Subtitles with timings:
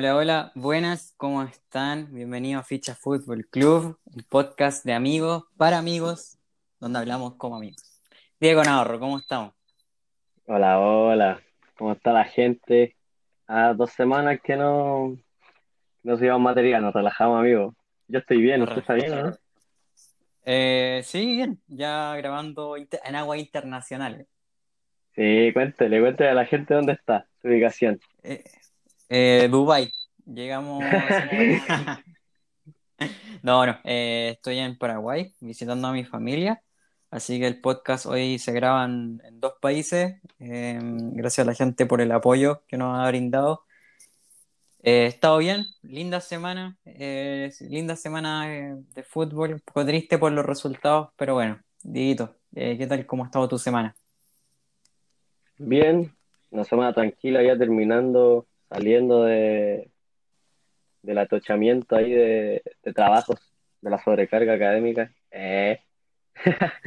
[0.00, 2.08] Hola, hola, buenas, ¿cómo están?
[2.10, 6.38] Bienvenidos a Ficha Fútbol Club, un podcast de amigos para amigos,
[6.78, 8.00] donde hablamos como amigos.
[8.40, 9.52] Diego Navarro, ¿cómo estamos?
[10.46, 11.42] Hola, hola,
[11.76, 12.96] ¿cómo está la gente?
[13.46, 15.18] A dos semanas que no,
[16.02, 17.74] no subíamos material, nos relajamos, amigos.
[18.08, 19.36] Yo estoy bien, ¿usted está bien, no?
[20.46, 24.26] Eh, sí, bien, ya grabando en aguas internacionales.
[25.14, 28.00] Sí, cuéntele, cuéntele a la gente dónde está, su ubicación.
[28.22, 28.42] Eh,
[29.10, 29.92] eh, Dubái,
[30.24, 30.82] llegamos
[33.42, 36.62] No, no, eh, estoy en Paraguay visitando a mi familia,
[37.10, 40.20] así que el podcast hoy se graba en, en dos países.
[40.38, 43.64] Eh, gracias a la gente por el apoyo que nos ha brindado.
[44.82, 50.18] Eh, he estado bien, linda semana, eh, linda semana eh, de fútbol, un poco triste
[50.18, 53.04] por los resultados, pero bueno, Dieguito, eh, ¿qué tal?
[53.06, 53.94] ¿Cómo ha estado tu semana?
[55.58, 56.14] Bien,
[56.50, 59.90] una semana tranquila, ya terminando, saliendo de,
[61.02, 63.38] del atochamiento ahí de, de trabajos,
[63.80, 65.12] de la sobrecarga académica.
[65.30, 65.80] Eh,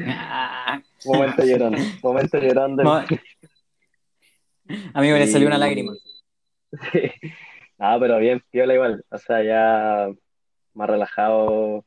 [0.05, 2.83] Ah, momento llorando, momento llorando.
[2.83, 3.01] mo-
[4.93, 5.93] amigo, le salió una lágrima.
[6.91, 7.11] sí,
[7.77, 10.09] nada, pero bien, piola igual, o sea, ya
[10.73, 11.85] más relajado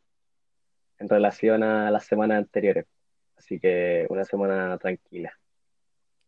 [0.98, 2.86] en relación a las semanas anteriores.
[3.36, 5.32] Así que una semana tranquila.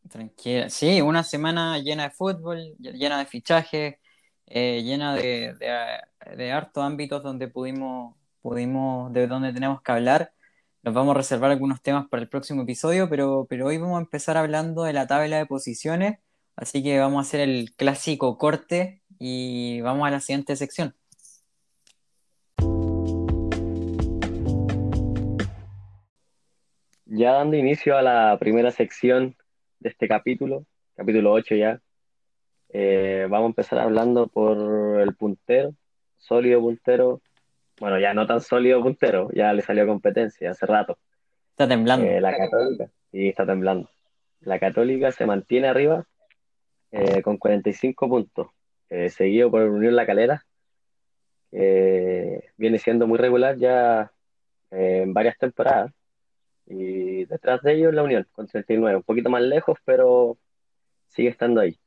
[0.09, 0.71] Tranquila.
[0.71, 3.97] Sí, una semana llena de fútbol, llena de fichajes,
[4.47, 5.55] eh, llena de,
[6.37, 10.33] de, hartos ámbitos donde pudimos, pudimos, de donde tenemos que hablar.
[10.83, 14.01] Nos vamos a reservar algunos temas para el próximo episodio, pero, pero hoy vamos a
[14.01, 16.19] empezar hablando de la tabla de posiciones,
[16.57, 20.95] así que vamos a hacer el clásico corte y vamos a la siguiente sección.
[27.05, 29.37] Ya dando inicio a la primera sección
[29.81, 31.81] de este capítulo, capítulo 8 ya,
[32.71, 35.75] eh, vamos a empezar hablando por el puntero,
[36.17, 37.21] sólido puntero,
[37.81, 40.99] bueno, ya no tan sólido puntero, ya le salió competencia hace rato.
[41.51, 42.07] Está temblando.
[42.07, 43.89] Eh, la Católica, sí, está temblando.
[44.41, 46.07] La Católica se mantiene arriba
[46.91, 48.49] eh, con 45 puntos,
[48.89, 50.45] eh, seguido por el Unión La Calera,
[51.51, 54.11] que viene siendo muy regular ya
[54.71, 55.93] eh, en varias temporadas.
[56.71, 60.37] Y detrás de ellos la Unión, con 39, un poquito más lejos, pero
[61.09, 61.79] sigue estando ahí.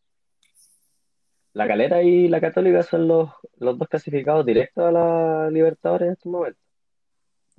[1.53, 6.13] La Calera y la Católica son los, los dos clasificados directos a la Libertadores en
[6.13, 6.61] estos momentos.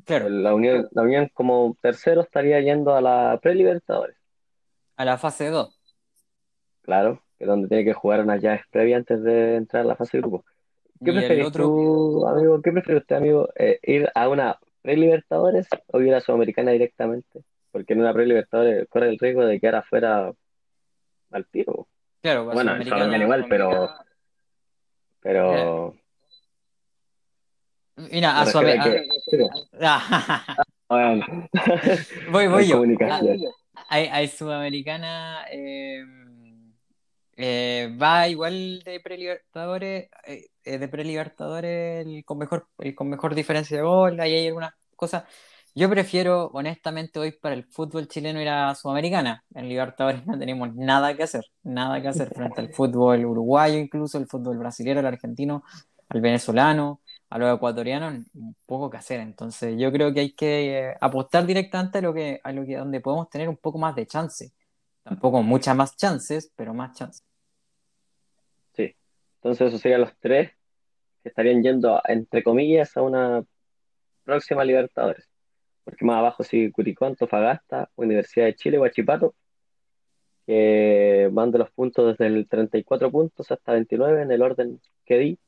[0.04, 4.16] Claro, La Unión, la Unión como tercero estaría yendo a la pre-Libertadores,
[4.96, 5.78] a la fase 2.
[6.80, 9.96] claro, que es donde tiene que jugar unas llaves previas antes de entrar a la
[9.96, 10.44] fase de grupo.
[11.04, 12.60] ¿Qué otro, tú, amigo?
[12.62, 13.48] ¿Qué prefiere usted, amigo?
[13.54, 17.42] Eh, ¿ir a una pre-Libertadores o ir a Sudamericana directamente?
[17.70, 20.32] Porque en una pre-Libertadores corre el riesgo de quedar afuera
[21.30, 21.88] al tiro.
[22.20, 23.88] claro, Bueno, en Sudamericana igual, pero,
[25.20, 25.94] pero
[27.96, 29.02] mira, a Sudamericana.
[30.88, 31.48] bueno,
[32.30, 32.82] Voy, voy yo.
[33.08, 33.20] Ah,
[33.88, 35.46] hay Sudamericana.
[35.50, 36.04] eh,
[37.36, 40.08] eh, va igual de prelibertadores.
[40.26, 44.20] eh, eh, de prelibertadores el con mejor, el con mejor diferencia de gol.
[44.20, 45.24] Ahí hay algunas cosas.
[45.74, 49.44] Yo prefiero, honestamente, hoy para el fútbol chileno ir a Sudamericana.
[49.54, 51.44] En Libertadores no tenemos nada que hacer.
[51.62, 55.64] Nada que hacer frente al fútbol uruguayo, incluso el fútbol brasileño, el argentino,
[56.08, 57.00] al venezolano,
[57.30, 59.20] a los ecuatorianos, un poco que hacer.
[59.20, 62.76] Entonces, yo creo que hay que eh, apostar directamente a lo que, a lo que
[62.76, 64.52] donde podemos tener un poco más de chance.
[65.02, 67.24] Tampoco muchas más chances, pero más chances.
[68.72, 68.94] Sí.
[69.36, 70.52] Entonces, esos serían los tres
[71.22, 73.44] que estarían yendo, entre comillas, a una
[74.24, 75.28] próxima Libertadores.
[75.84, 79.34] Porque más abajo sigue Curicó, Antofagasta, Universidad de Chile, Huachipato,
[80.46, 85.18] que van de los puntos desde el 34 puntos hasta 29 en el orden que
[85.18, 85.38] di.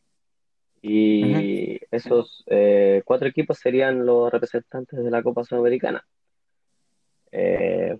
[0.83, 6.05] Y esos eh, cuatro equipos serían los representantes de la Copa Sudamericana.
[7.33, 7.97] Eh,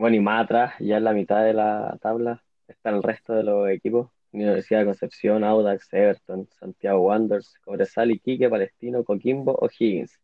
[0.00, 3.42] bueno, y más atrás, ya en la mitad de la tabla, están el resto de
[3.42, 4.08] los equipos.
[4.32, 10.18] Universidad de Concepción, Audax, Everton, Santiago Wanderers, Cobresal, Iquique, Palestino, Coquimbo, O'Higgins.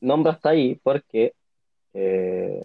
[0.00, 1.32] Nombro hasta ahí porque
[1.94, 2.62] eh,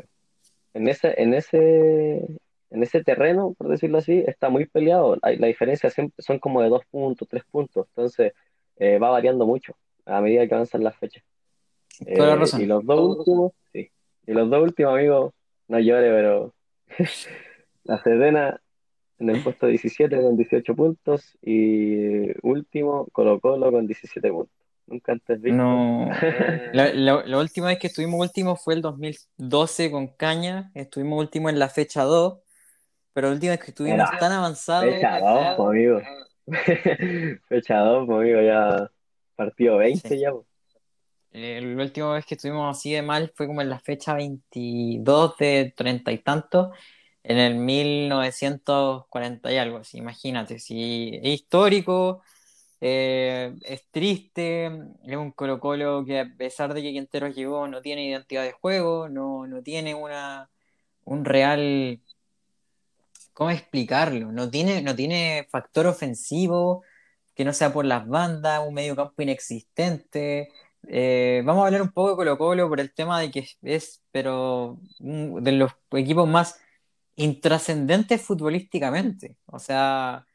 [0.76, 2.28] en ese, en ese,
[2.70, 5.18] en ese terreno, por decirlo así, está muy peleado.
[5.24, 7.88] La diferencia siempre son como de dos puntos, tres puntos.
[7.88, 8.34] Entonces
[8.78, 9.76] eh, va variando mucho
[10.06, 11.24] a medida que avanzan las fechas.
[12.06, 12.16] Eh,
[12.60, 13.90] y los dos últimos, sí.
[14.28, 15.34] Y los dos últimos, amigos,
[15.70, 16.54] no llore, pero
[17.86, 18.60] la Serena
[19.20, 24.54] en el puesto 17 con 18 puntos y último Colo Colo con 17 puntos.
[24.88, 25.58] Nunca antes visto.
[25.58, 26.10] No.
[26.74, 30.72] La, la- la última vez que estuvimos último fue el 2012 con Caña.
[30.74, 32.40] Estuvimos último en la fecha 2,
[33.14, 34.86] pero la última vez que estuvimos Era tan avanzados.
[34.96, 36.02] fecha dos, pues, amigo.
[37.48, 38.90] Fecha 2, pues, amigo, ya
[39.36, 40.20] partido 20 Sí.
[40.20, 40.32] ya.
[40.32, 40.46] pues.
[41.32, 45.38] Eh, La última vez que estuvimos así de mal fue como en la fecha 22
[45.38, 46.72] de treinta y tanto,
[47.24, 52.22] en el 1940 y algo así, imagínate, si es histórico,
[52.82, 54.68] eh, es triste,
[55.06, 59.10] es un Colo-Colo que a pesar de que Quinteros llegó no tiene identidad de juego,
[59.10, 60.50] no, no tiene una,
[61.06, 62.02] un real
[63.40, 64.32] ¿Cómo explicarlo?
[64.34, 66.84] No tiene, no tiene factor ofensivo
[67.36, 70.50] que no sea por las bandas, un medio campo inexistente.
[70.88, 74.80] Eh, vamos a hablar un poco de Colo-Colo por el tema de que es, pero
[75.00, 76.60] un- de los equipos más
[77.16, 79.36] intrascendentes futbolísticamente.
[79.46, 80.26] O sea,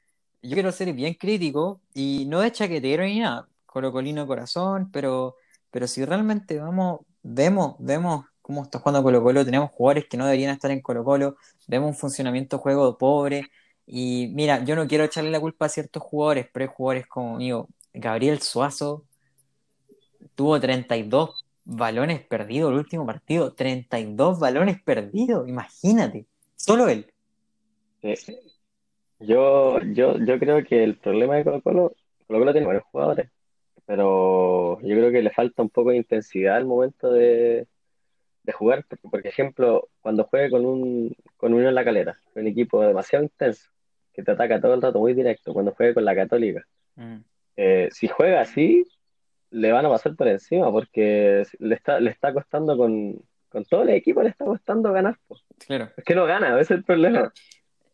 [0.42, 5.36] yo quiero ser bien crítico y no de chaquetero ni nada, colocolino corazón, pero,
[5.70, 10.52] pero si realmente vamos, vemos, vemos cómo está jugando Colo-Colo, tenemos jugadores que no deberían
[10.52, 11.36] estar en Colo-Colo
[11.66, 13.50] vemos un funcionamiento juego pobre.
[13.86, 17.36] Y mira, yo no quiero echarle la culpa a ciertos jugadores, pero hay jugadores como
[17.36, 19.04] amigo, Gabriel Suazo
[20.34, 23.52] tuvo 32 balones perdidos el último partido.
[23.52, 26.26] 32 balones perdidos, imagínate.
[26.56, 27.06] Solo él.
[28.02, 28.36] Sí.
[29.20, 31.94] Yo, yo, yo creo que el problema de Colo-Colo,
[32.26, 33.30] Colo-Colo tiene buenos jugadores,
[33.86, 37.66] pero yo creo que le falta un poco de intensidad al momento de,
[38.42, 42.46] de jugar, porque, por ejemplo, cuando juegue con un, con uno en la calera, un
[42.46, 43.70] equipo demasiado intenso,
[44.12, 46.66] que te ataca todo el rato muy directo, cuando juegue con la Católica,
[46.96, 47.16] Mm,
[47.56, 48.86] eh, si juega así,
[49.54, 53.82] le van a pasar por encima, porque le está, le está costando con, con todo
[53.82, 55.16] el equipo, le está costando ganar.
[55.28, 55.36] po.
[55.66, 57.32] claro, Es que no gana, ese es el problema.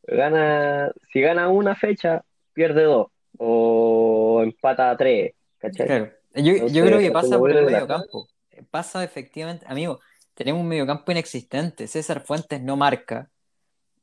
[0.04, 2.24] Gana, si gana una fecha,
[2.54, 5.86] pierde dos, o empata tres, ¿cachai?
[5.86, 6.10] claro.
[6.34, 8.28] Yo, yo creo que pasa por el medio campo.
[8.70, 10.00] Pasa efectivamente, amigo,
[10.34, 11.86] tenemos un medio campo inexistente.
[11.86, 13.28] César Fuentes no marca.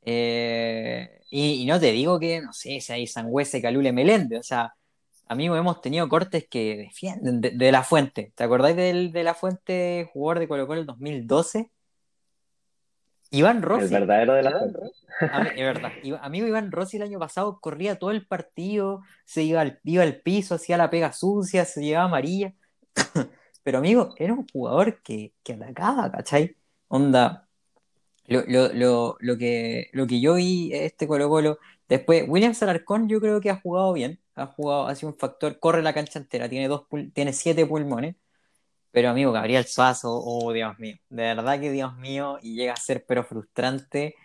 [0.04, 4.38] Eh, y, y no te digo que, no sé, si hay Sangüese, Calule, Melende.
[4.38, 4.74] O sea,
[5.29, 8.31] amigos, hemos tenido cortes que defienden de, de La Fuente.
[8.35, 11.71] ¿Te acordáis del, de La Fuente, jugador de Colo Colo el 2012?
[13.29, 13.94] Iván El Rossi.
[13.94, 14.79] verdadero de la fuente.
[15.19, 15.91] Ami- es verdad.
[16.21, 20.21] Amigo Iván Rossi el año pasado corría todo el partido, se iba al, iba al
[20.21, 22.53] piso, hacía la pega sucia, se llevaba amarilla.
[23.63, 26.56] Pero amigo, era un jugador que, que atacaba, ¿cachai?
[26.88, 27.50] Onda,
[28.27, 31.59] lo, lo, lo, lo que, lo que yo vi este Colo Colo.
[31.89, 35.59] Después, William Alarcón yo creo que ha jugado bien, ha jugado, ha sido un factor,
[35.59, 38.15] corre la cancha entera, tiene dos tiene siete pulmones.
[38.91, 42.77] Pero amigo, Gabriel Suazo, oh Dios mío, de verdad que Dios mío, y llega a
[42.77, 44.15] ser pero frustrante.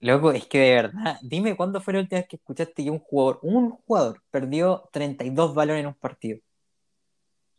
[0.00, 3.00] Loco, es que de verdad, dime cuándo fue la última vez que escuchaste que un
[3.00, 6.40] jugador, un jugador, perdió 32 balones en un partido.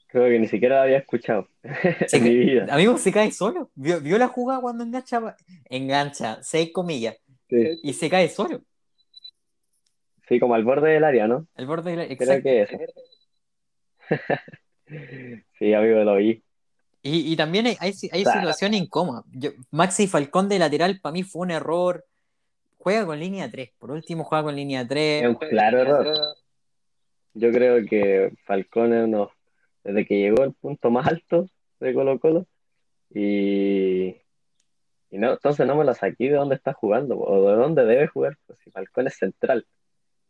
[0.07, 1.47] Creo que ni siquiera lo había escuchado
[2.07, 2.67] Se en mi vida.
[2.73, 3.69] Amigo, se cae solo.
[3.75, 5.35] ¿Vio, vio la jugada cuando engancha?
[5.69, 7.17] Engancha, seis comillas,
[7.49, 8.63] Sí, y se cae solo.
[10.29, 11.45] Sí, como al borde del área, ¿no?
[11.55, 12.03] Al borde de la...
[12.17, 12.43] Creo Exacto.
[12.43, 12.69] que es.
[15.59, 16.43] Sí, amigo, lo vi.
[17.03, 18.39] Y, y también hay, hay, hay Claro.
[18.39, 19.23] situaciones incómodas.
[19.31, 22.05] Yo- Maxi Falcón de lateral, para mí fue un error.
[22.77, 23.71] Juega con línea 3.
[23.77, 25.27] Por último, juega con línea Es 3.
[25.27, 26.07] un claro error.
[27.35, 29.31] Yo creo que Falcón es uno,
[29.83, 31.47] desde que llegó al punto más alto
[31.79, 32.47] de Colo Colo
[33.13, 34.07] y,
[35.11, 38.07] y no, entonces no me lo saqué de dónde está jugando o de dónde debe
[38.07, 39.65] jugar, pues si Falcón es central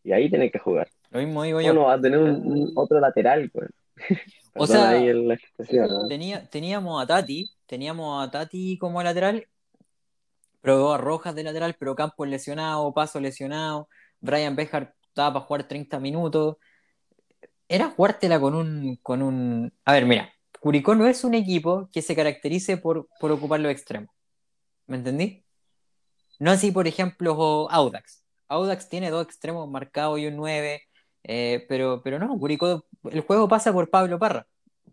[0.03, 0.87] y ahí tiene que jugar.
[1.11, 1.75] Lo mismo digo yo.
[1.75, 3.69] Va a tener un, un otro lateral, pues.
[4.55, 6.07] O sea, ahí el- la expresión, ¿no?
[6.07, 9.47] Tenía, teníamos a Tati, teníamos a Tati como lateral,
[10.61, 13.87] probó a Rojas de lateral, pero Campos lesionado, Paso lesionado,
[14.19, 16.57] Brian Bejar estaba para jugar 30 minutos.
[17.67, 19.71] Era jugártela con un, con un.
[19.85, 20.29] A ver, mira,
[20.59, 24.09] Curicó no es un equipo que se caracterice por, por ocupar los extremos.
[24.87, 25.43] ¿Me entendí?
[26.39, 28.23] No así, por ejemplo, Audax.
[28.49, 30.81] Audax tiene dos extremos marcados y un 9,
[31.23, 34.47] eh, pero, pero no, Curicó, el juego pasa por Pablo Parra.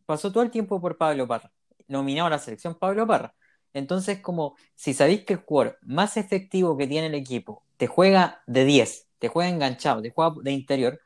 [0.06, 1.52] Pasó todo el tiempo por Pablo Parra.
[1.88, 3.34] Nominado a la selección Pablo Parra.
[3.72, 8.42] Entonces, como si sabéis que el jugador más efectivo que tiene el equipo te juega
[8.46, 11.00] de 10, te juega enganchado, te juega de interior,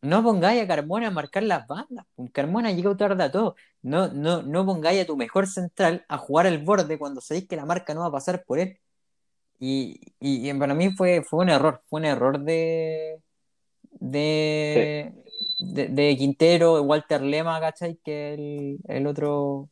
[0.00, 2.06] no pongáis a Carmona a marcar las bandas.
[2.32, 3.56] Carmona llega tarde a todo.
[3.82, 7.56] No, no, no pongáis a tu mejor central a jugar al borde cuando sabéis que
[7.56, 8.78] la marca no va a pasar por él.
[9.60, 13.20] Y, y- para mí fue, fue un error, fue un error de,
[13.92, 15.12] de,
[15.58, 17.96] de, de Quintero, Walter Lema, ¿cachai?
[18.04, 19.68] Que el, el otro,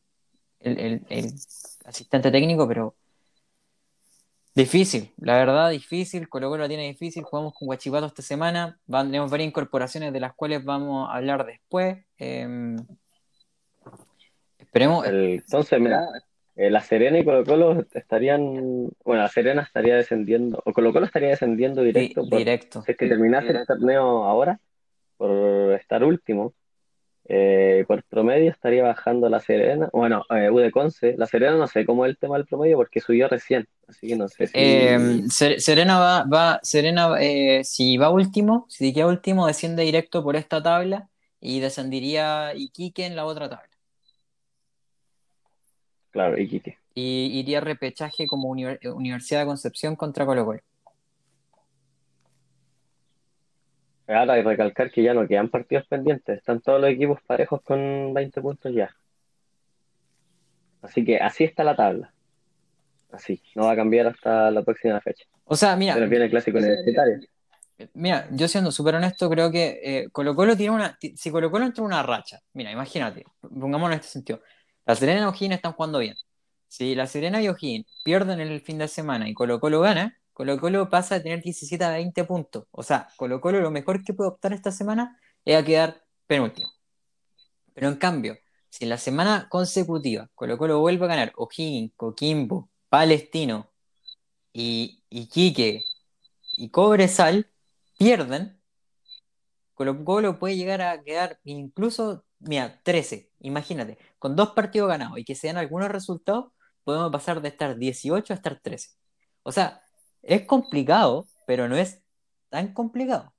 [0.61, 1.35] el, el-
[1.85, 2.97] asistente técnico, pero
[4.57, 6.29] difícil, la verdad, difícil.
[6.29, 7.23] Colo Colo la tiene difícil.
[7.23, 8.81] Jugamos con Guachipato esta semana.
[8.87, 11.99] Van- tenemos varias incorporaciones de las cuales vamos a hablar después.
[12.19, 12.77] Eh,
[14.59, 15.07] esperemos.
[15.07, 16.03] Entonces, mira,
[16.57, 21.07] eh, La Serena y Colo Colo estarían, bueno, La Serena estaría descendiendo, o Colo Colo
[21.07, 22.83] estaría descendiendo di- directo por, directo.
[22.83, 24.59] si es que terminase el torneo ahora,
[25.17, 26.53] por estar último.
[27.29, 29.91] Eh, por promedio estaría bajando La Serena.
[29.93, 31.17] Bueno, eh, U de Conce.
[31.19, 33.67] La Serena no sé cómo es el tema del promedio porque subió recién.
[33.89, 34.53] Así que no sé si.
[34.55, 40.23] Eh, Ser- Serena va, va Serena, eh, si va último, si queda último, desciende directo
[40.23, 41.09] por esta tabla
[41.41, 43.71] y descendería Iquique en la otra tabla.
[46.17, 46.79] Claro, Iquique.
[46.95, 50.61] Y iría repechaje como Univer- Universidad de Concepción contra Colo Colo.
[54.09, 56.39] Ahora hay que recalcar que ya no quedan partidos pendientes.
[56.39, 58.97] Están todos los equipos parejos con 20 puntos ya.
[60.81, 62.15] Así que así está la tabla.
[63.13, 63.43] Así.
[63.55, 65.27] No va a cambiar hasta la próxima fecha.
[65.45, 67.21] O sea, mira, nos viene el clásico universitario.
[67.93, 70.97] Mira, yo siendo súper honesto, creo que eh, Colo Colo tiene una.
[71.15, 74.41] Si Colo Colo entra en una racha, mira, imagínate, pongámoslo en este sentido.
[74.87, 76.17] La Serena y O'Higgins están jugando bien.
[76.69, 80.59] Si La Serena y O'Higgins pierden el fin de semana y Colo Colo gana, Colo
[80.61, 82.67] Colo pasa a tener 17 a 20 puntos.
[82.71, 86.69] O sea, Colo Colo lo mejor que puede optar esta semana es a quedar penúltimo.
[87.75, 88.37] Pero en cambio,
[88.71, 93.71] si en la semana consecutiva Colo Colo vuelve a ganar O'Higgins, Coquimbo, Palestino
[94.53, 95.85] y Iquique
[96.59, 97.51] y Cobresal
[97.99, 98.61] pierden,
[99.75, 105.25] Colo Colo puede llegar a quedar incluso, mira, 13, imagínate, con dos partidos ganados y
[105.25, 106.53] que se den algunos resultados,
[106.85, 108.91] podemos pasar de estar 18 a estar 13.
[109.43, 109.83] O sea,
[110.23, 112.05] es complicado, pero no es
[112.51, 113.35] tan complicado.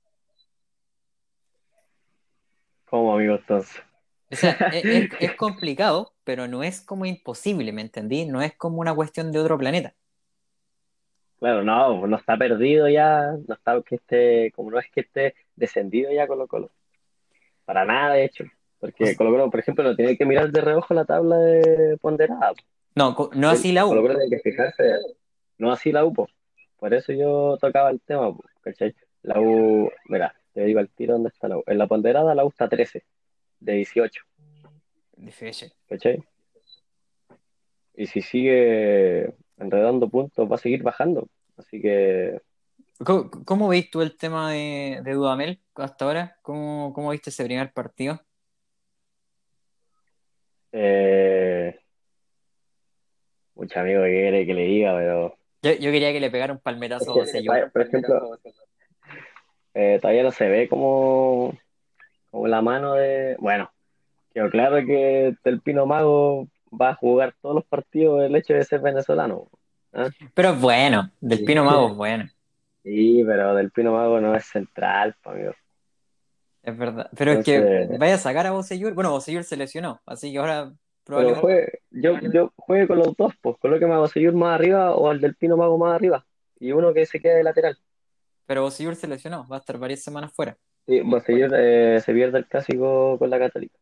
[2.86, 3.82] Como amigo, entonces.
[4.30, 8.24] O sea, es, es- es complicado, pero no es como imposible, ¿me entendí?
[8.26, 9.94] No es como una cuestión de otro planeta.
[11.38, 13.32] Claro, no, no está perdido ya.
[13.46, 16.70] No está que esté, como no es que esté descendido ya Colo Colo.
[17.64, 18.44] Para nada, de hecho.
[18.80, 22.52] Porque Colo Colo, por ejemplo, no tiene que mirar de reojo la tabla de ponderada.
[22.94, 23.90] No, no así la U.
[23.90, 24.84] Colo tiene que fijarse.
[25.58, 26.28] No así la U, po.
[26.78, 28.94] Por eso yo tocaba el tema, po, ¿cachai?
[29.22, 31.64] La U, mira, te digo al tiro dónde está la U.
[31.66, 33.04] En la ponderada la U está 13,
[33.60, 34.22] de 18,
[35.16, 35.72] Difícil.
[35.88, 36.22] ¿cachai?
[37.94, 41.28] Y si sigue enredando puntos, va a seguir bajando.
[41.56, 42.40] Así que,
[43.04, 46.36] ¿Cómo, cómo veis tú el tema de, de Dudamel hasta ahora?
[46.42, 48.20] ¿Cómo, cómo viste ese primer partido?
[50.72, 51.78] Eh,
[53.54, 56.58] mucho amigo que quiere que le diga, pero Yo, yo quería que le pegara un
[56.58, 57.72] es palmerazo a que, Bocellur.
[57.72, 58.38] por ejemplo,
[59.74, 61.56] eh, todavía no se ve como,
[62.30, 63.36] como la mano de.
[63.38, 63.70] Bueno,
[64.32, 68.64] quedó claro que el Pino Mago va a jugar todos los partidos el hecho de
[68.64, 69.48] ser venezolano.
[69.92, 70.08] ¿ah?
[70.34, 71.44] Pero es bueno, Del.
[71.44, 72.28] Pino Mago es bueno,
[72.82, 75.52] Sí, pero del Pino Mago no es central, pues, amigo.
[76.62, 77.10] Es verdad.
[77.16, 78.94] Pero es que vaya a sacar a Bocellur.
[78.94, 80.72] Bueno, Bocellur se lesionó, así que ahora
[81.04, 81.40] probablemente.
[81.40, 85.20] juegue, yo, yo juegue con los dos, pues colóqueme a Bocellur más arriba o al
[85.20, 86.26] del Pino Mago más arriba.
[86.60, 87.78] Y uno que se quede de lateral.
[88.46, 90.58] Pero Bocellur se lesionó, va a estar varias semanas fuera.
[90.86, 93.78] Sí, Bocellur eh, se pierde el clásico con la Católica.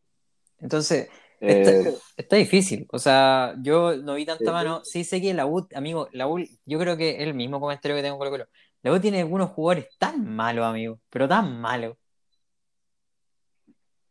[0.59, 2.85] Entonces, está, Eh, está difícil.
[2.91, 4.83] O sea, yo no vi tanta mano.
[4.83, 7.95] Sí sé que la U, amigo, la U, yo creo que es el mismo comentario
[7.95, 8.51] que tengo con Colo Colo.
[8.83, 11.97] La U tiene algunos jugadores tan malos, amigo, pero tan malos.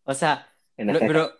[0.07, 0.49] O sea,
[1.07, 1.33] Pero,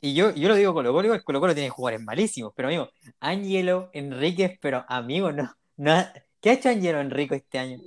[0.00, 2.90] y yo, yo lo digo Colo Colo, igual Colo Colo tiene jugadores malísimos, pero amigo,
[3.20, 5.94] Ángelo Enríquez, pero amigo, no, no,
[6.40, 7.78] ¿qué ha hecho Ángelo Enrico este año?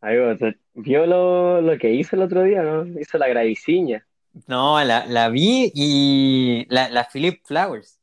[0.00, 2.84] Amigo, ¿te- ¿vio lo, lo que hizo el otro día, no?
[3.00, 4.06] Hizo la graviciña.
[4.48, 8.00] No, la, la vi y la, la Philip Flowers.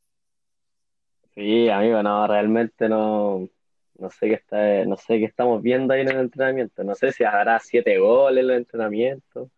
[1.33, 3.47] Sí, amigo, no, realmente no,
[3.95, 6.83] no sé qué está, no sé qué estamos viendo ahí en el entrenamiento.
[6.83, 9.49] No sé si habrá siete goles en el entrenamiento.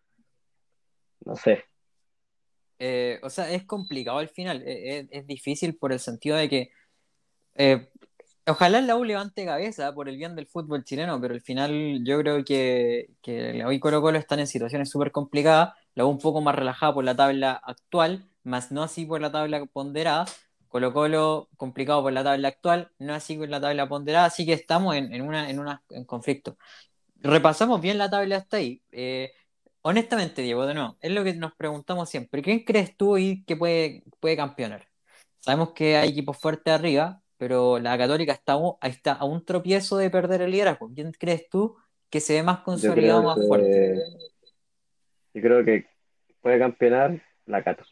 [1.24, 1.64] No sé.
[2.78, 6.48] Eh, o sea, es complicado al final, eh, es, es difícil por el sentido de
[6.48, 6.70] que
[7.54, 7.88] eh,
[8.46, 12.18] ojalá la U levante cabeza por el bien del fútbol chileno, pero al final yo
[12.18, 16.08] creo que, que la U y Colo Colo están en situaciones súper complicadas, la U
[16.08, 20.26] un poco más relajada por la tabla actual, más no así por la tabla ponderada,
[20.68, 24.52] Colo Colo complicado por la tabla actual, no así por la tabla ponderada, así que
[24.52, 26.58] estamos en, en una, en una en conflicto.
[27.20, 28.82] Repasamos bien la tabla hasta ahí.
[28.92, 29.32] Eh,
[29.84, 32.42] honestamente, Diego, de nuevo, es lo que nos preguntamos siempre.
[32.42, 34.88] ¿Quién crees tú hoy que puede, puede campeonar?
[35.40, 39.44] Sabemos que hay equipos fuertes arriba, pero la Católica está, a un- está a un
[39.44, 40.90] tropiezo de perder el liderazgo.
[40.94, 41.76] ¿Quién crees tú
[42.10, 44.00] que se ve más consolidado, más fuerte?
[45.34, 45.86] yo creo que
[46.40, 47.84] puede campeonar la Cato,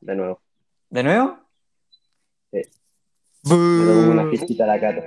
[0.00, 0.40] de nuevo.
[0.88, 1.38] ¿De nuevo?
[2.52, 2.62] Sí.
[3.44, 5.02] Una fichita a la Cato.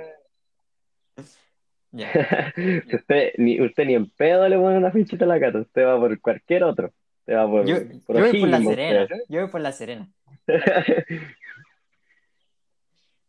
[1.96, 2.10] Ya.
[2.92, 5.96] Usted ni, usted ni en pedo le pone una fichita a la Cato, usted va
[5.98, 6.92] por cualquier otro.
[7.20, 9.02] Usted va por, Yo, por yo voy por la Serena.
[9.04, 9.16] usted.
[9.28, 10.08] Yo voy por la Serena.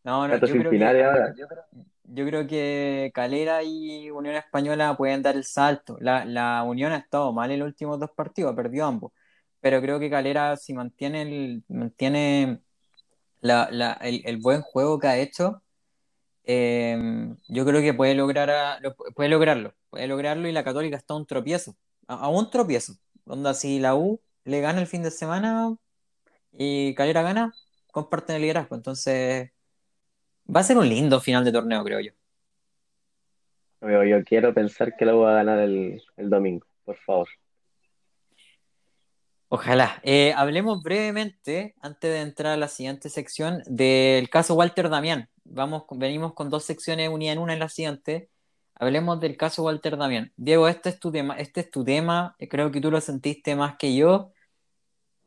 [0.04, 1.34] No, no, Cato yo creo que finales ahora.
[2.04, 5.98] yo creo que Calera y Unión Española pueden dar el salto.
[6.00, 9.12] La, la Unión ha estado mal en los últimos dos partidos, ha perdido ambos.
[9.62, 12.60] Pero creo que Calera, si mantiene el, mantiene
[13.42, 15.64] la, la, el, el buen juego que ha hecho,
[16.46, 16.98] eh,
[17.48, 18.80] yo creo que puede, lograr a-
[19.16, 19.74] puede lograrlo.
[19.90, 21.76] Puede lograrlo y la Católica está a un tropiezo.
[22.08, 22.94] A, a un tropiezo.
[23.26, 25.76] Onda, si la U le gana el fin de semana
[26.52, 27.54] y Calera gana,
[27.92, 28.76] comparten el liderazgo.
[28.76, 29.52] Entonces,
[30.54, 32.12] va a ser un lindo final de torneo, creo yo.
[33.82, 37.28] Yo, yo quiero pensar que la voy a ganar el, el domingo, por favor.
[39.48, 40.00] Ojalá.
[40.04, 45.30] Eh, hablemos brevemente, antes de entrar a la siguiente sección, del caso Walter Damián.
[45.46, 48.30] Vamos, venimos con dos secciones unidas en una en la siguiente.
[48.74, 50.34] Hablemos del caso Walter Damián.
[50.36, 53.56] Diego, este es tu tema, este es tu tema, eh, creo que tú lo sentiste
[53.56, 54.32] más que yo.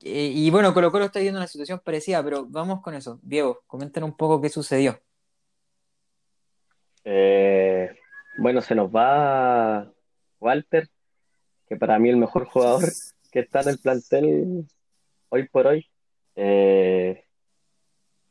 [0.02, 3.20] Eh, y bueno, Colo Colo está viviendo una situación parecida, pero vamos con eso.
[3.22, 5.00] Diego, comenten un poco qué sucedió.
[7.04, 7.96] Eh,
[8.38, 9.90] bueno, se nos va
[10.40, 10.88] Walter,
[11.68, 12.84] que para mí el mejor jugador
[13.30, 14.66] que está en el plantel
[15.30, 15.88] hoy por hoy.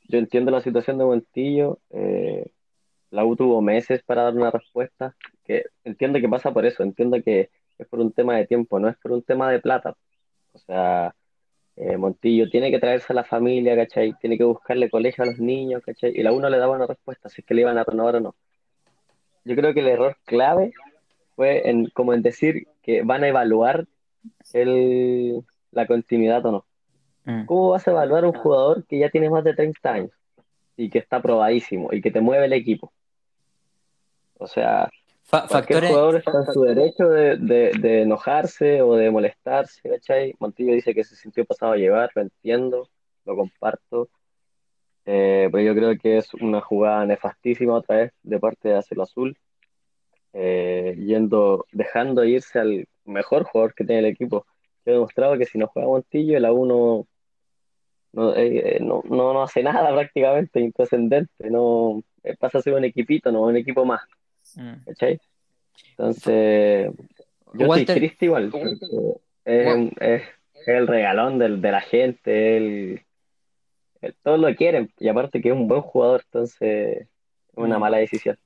[0.07, 1.79] Yo entiendo la situación de Montillo.
[1.91, 2.45] eh,
[3.09, 7.21] la U tuvo meses para dar una respuesta, que entiendo que pasa por eso, entiendo
[7.23, 9.95] que es por un tema de tiempo, no es por un tema de plata.
[10.53, 11.15] O sea,
[11.77, 14.13] eh, Montillo tiene que traerse a la familia, ¿cachai?
[14.19, 16.11] Tiene que buscarle colegio a los niños, ¿cachai?
[16.15, 18.15] Y la U no le daba una respuesta, si es que le iban a renovar
[18.17, 18.35] o no.
[19.45, 20.73] Yo creo que el error clave
[21.35, 23.85] fue en, como en decir que van a evaluar
[24.53, 26.66] el, la continuidad o no.
[27.27, 27.45] Mm.
[27.45, 30.11] ¿Cómo vas a evaluar a un jugador que ya tiene más de 30 años
[30.77, 32.93] y que está probadísimo y que te mueve el equipo?
[34.37, 34.89] O sea,
[35.23, 39.89] Fa- cualquier factores, jugador está en su derecho de, de- de enojarse o de molestarse,
[39.89, 40.35] ¿cachai?
[40.39, 42.87] Montillo dice que se sintió pasado a llevar, lo entiendo,
[43.25, 44.07] lo comparto,
[45.05, 49.03] eh, pero yo creo que es una jugada nefastísima otra vez de parte de Acelo
[49.03, 49.37] Azul,
[50.31, 54.45] eh, yendo, dejando irse al mejor jugador que tiene el equipo.
[54.85, 57.05] Yo he demostrado que si no juega Montillo, el A1
[58.13, 62.73] no, no, eh, no, no, no hace nada prácticamente, intrascendente, no, eh, pasa a ser
[62.73, 64.01] un equipito, no un equipo más,
[64.55, 64.85] mm.
[64.85, 65.19] ¿cachai?
[65.91, 68.51] Entonces, yo estoy Walter, triste igual,
[69.45, 70.23] es, un- es
[70.65, 73.01] el regalón del, de la gente, el,
[74.01, 77.07] el- todos lo quieren, y aparte que es un buen jugador, entonces es
[77.55, 77.81] una mm.
[77.81, 78.37] mala decisión.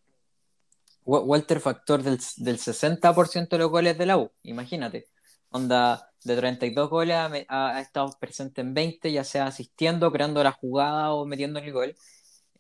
[1.04, 5.08] Wa- Walter factor del, del 60% de los goles de la U, imagínate.
[5.50, 10.52] Onda, de 32 goles ha, ha- estado presente en 20, ya sea asistiendo, creando la
[10.52, 11.96] jugada o metiendo el gol.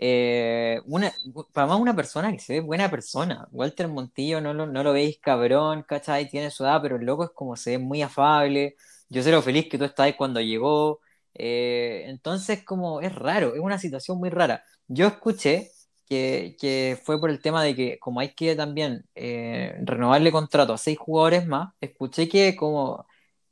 [0.04, 1.13] Eh, una,
[1.54, 3.47] para más una persona que se ve buena persona.
[3.52, 6.28] Walter Montillo no lo, no lo veis cabrón, ¿cachai?
[6.30, 8.76] Tiene su edad, pero el loco es como se ve muy afable.
[9.10, 11.02] Yo sé lo feliz que tú estabas cuando llegó.
[11.36, 14.63] Eh, entonces, como es raro, es una situación muy rara.
[14.88, 15.71] Yo escuché
[16.08, 20.74] que, que fue por el tema de que como hay que también eh, renovarle contrato
[20.74, 23.06] a seis jugadores más, escuché que como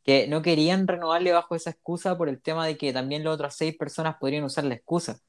[0.09, 3.55] que no querían renovarle bajo esa excusa por el tema de que también las otras
[3.55, 5.19] seis personas podrían usar la excusa.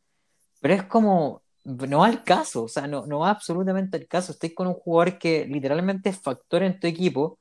[0.63, 4.33] Pero es como, no va al caso, o sea, no, no va absolutamente al caso.
[4.33, 7.39] Estoy con un jugador que literalmente es factor en tu equipo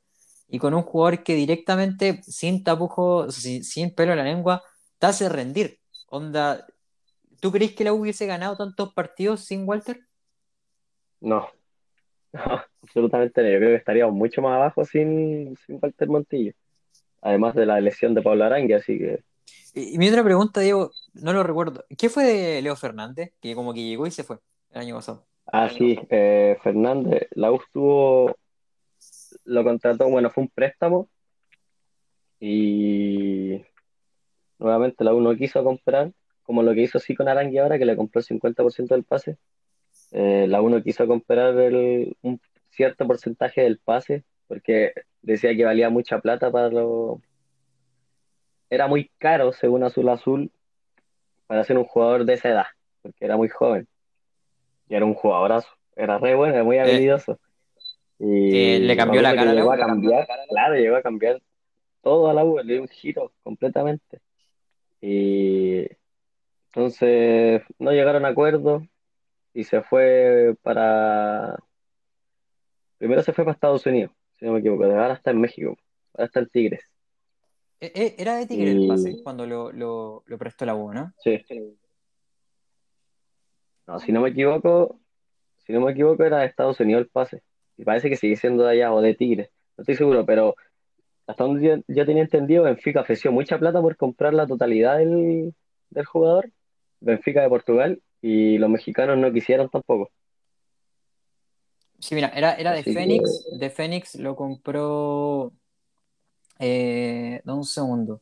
[0.50, 4.62] y con un jugador que directamente, sin tapujos, sin, sin pelo en la lengua,
[4.98, 5.80] te hace rendir.
[6.08, 6.68] Onda,
[7.40, 10.02] ¿tú crees que la U hubiese ganado tantos partidos sin Walter?
[11.22, 11.48] No,
[12.34, 13.50] no, absolutamente no.
[13.50, 16.52] Yo creo que estaríamos mucho más abajo sin, sin Walter Montillo,
[17.22, 19.24] además de la lesión de Pablo Arangui, así que
[19.74, 21.86] Y, y mi otra pregunta, Diego, no lo recuerdo.
[21.98, 23.34] ¿Qué fue de Leo Fernández?
[23.42, 24.38] Que como que llegó y se fue
[24.72, 25.26] el año pasado.
[25.52, 28.36] Ah, sí, eh, Fernández, la U estuvo,
[29.46, 31.10] lo contrató, bueno, fue un préstamo
[32.40, 33.62] y
[34.60, 36.12] nuevamente la U no quiso comprar,
[36.44, 39.38] como lo que hizo sí con Arangui ahora, que le compró el 50% del pase.
[40.12, 45.64] Eh, la U no quiso comprar el- un cierto porcentaje del pase porque decía que
[45.64, 47.22] valía mucha plata para lo...
[48.70, 50.52] Era muy caro, según Azul Azul,
[51.48, 52.66] para ser un jugador de esa edad,
[53.02, 53.88] porque era muy joven
[54.90, 55.70] y era un jugadorazo.
[55.96, 57.40] Era re bueno, era muy Eh, habilidoso.
[58.20, 61.42] eh, le Y me cambió la cara llegó a cambiar, claro, llegó a cambiar
[62.02, 64.20] todo a la U, le dio un giro completamente.
[65.02, 65.86] Y
[66.68, 68.84] entonces no llegaron a acuerdo
[69.54, 71.56] y se fue para...
[72.98, 75.78] Primero se fue para Estados Unidos, si no me equivoco, ahora está en México,
[76.14, 76.82] ahora está en Tigres.
[77.82, 81.14] Eh, eh, Era de Tigre el pase cuando lo, lo, lo prestó la U, ¿no?
[81.18, 81.42] sí,
[83.86, 85.00] no, si no me equivoco,
[85.58, 87.42] si no me equivoco era de Estados Unidos el pase.
[87.76, 90.56] Y parece que sigue siendo de allá o de Tigres, no estoy seguro, pero
[91.28, 95.54] hasta donde yo, yo tenía entendido, Benfica ofreció mucha plata por comprar la totalidad del,
[95.90, 96.52] del jugador,
[97.00, 100.12] Benfica de Portugal, y los mexicanos no quisieron tampoco.
[102.00, 103.46] Sí, mira, era, era de que- Fénix.
[103.52, 105.52] De Fénix lo compró.
[106.60, 108.22] Eh, da un segundo.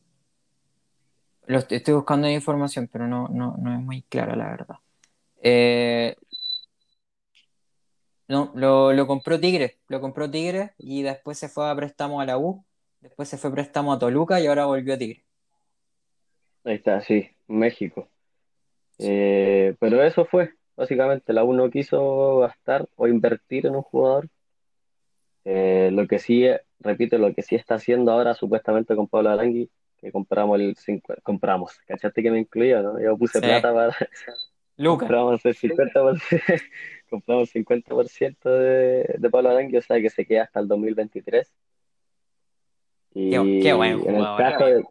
[1.46, 4.76] Lo est- estoy buscando información, pero no, no, no es muy clara, la verdad.
[5.42, 6.14] Eh,
[8.28, 9.78] no, lo, lo compró Tigre.
[9.88, 12.64] Lo compró Tigre y después se fue a préstamo a la U.
[13.00, 15.24] Después se fue a préstamo a Toluca y ahora volvió a Tigre.
[16.64, 18.08] Ahí está, sí, México.
[18.98, 24.28] Eh, pero eso fue, básicamente, la U no quiso gastar o invertir en un jugador.
[25.44, 26.46] Eh, lo que sí,
[26.80, 31.20] repito, lo que sí está haciendo ahora supuestamente con Pablo Arangui, que compramos el 50,
[31.22, 33.00] compramos, ¿cachaste que me incluía, no?
[33.00, 33.44] Yo puse Sí.
[33.46, 33.96] plata para,
[34.76, 35.00] Luca.
[35.06, 36.20] compramos el 50%,
[37.10, 41.52] compramos el 50% de, de Pablo Arangui, o sea que se queda hasta el 2023.
[43.14, 44.36] Y Qué- qué buen en el jugador.
[44.38, 44.84] caso de,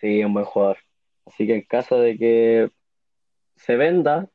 [0.00, 0.78] sí, un buen jugador.
[1.26, 2.70] Así que en caso de que
[3.56, 4.30] se venda,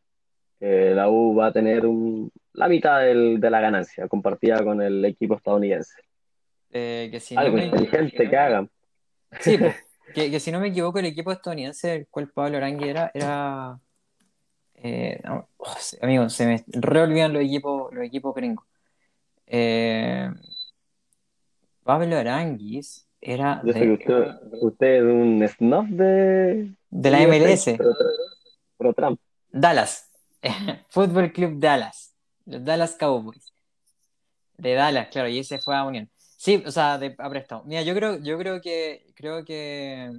[0.66, 4.82] eh, la U va a tener un, la mitad del- de la ganancia compartida con
[4.82, 6.02] el equipo estadounidense.
[6.72, 8.70] Eh, que si no Algo inteligente que hagan.
[9.42, 9.58] sí,
[10.16, 13.78] que, que si no me equivoco, el equipo estadounidense del cual Pablo Arangui era, era
[14.76, 18.66] eh, no, oh, se- amigo, se me reolvidan los equipos, los equipos gringos.
[19.46, 20.30] Eh,
[21.84, 24.26] Pablo Aranguis era Yo sé que de, usted,
[24.62, 27.94] usted es un snob de, de la MLS, Pro,
[28.78, 29.20] pro Trump.
[29.52, 30.10] Dallas,
[30.90, 32.14] Fútbol Club Dallas,
[32.46, 33.54] los Dallas Cowboys,
[34.58, 36.10] de Dallas, claro, y ese fue a Unión.
[36.18, 37.64] Sí, o sea, de, a préstamo.
[37.66, 40.12] Mira, yo creo, yo creo que, creo que,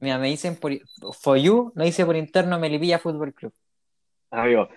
[0.00, 0.72] mira, me dicen por,
[1.20, 3.52] for you, me dice por interno Melipilla Fútbol Club.
[4.30, 4.68] Amigo,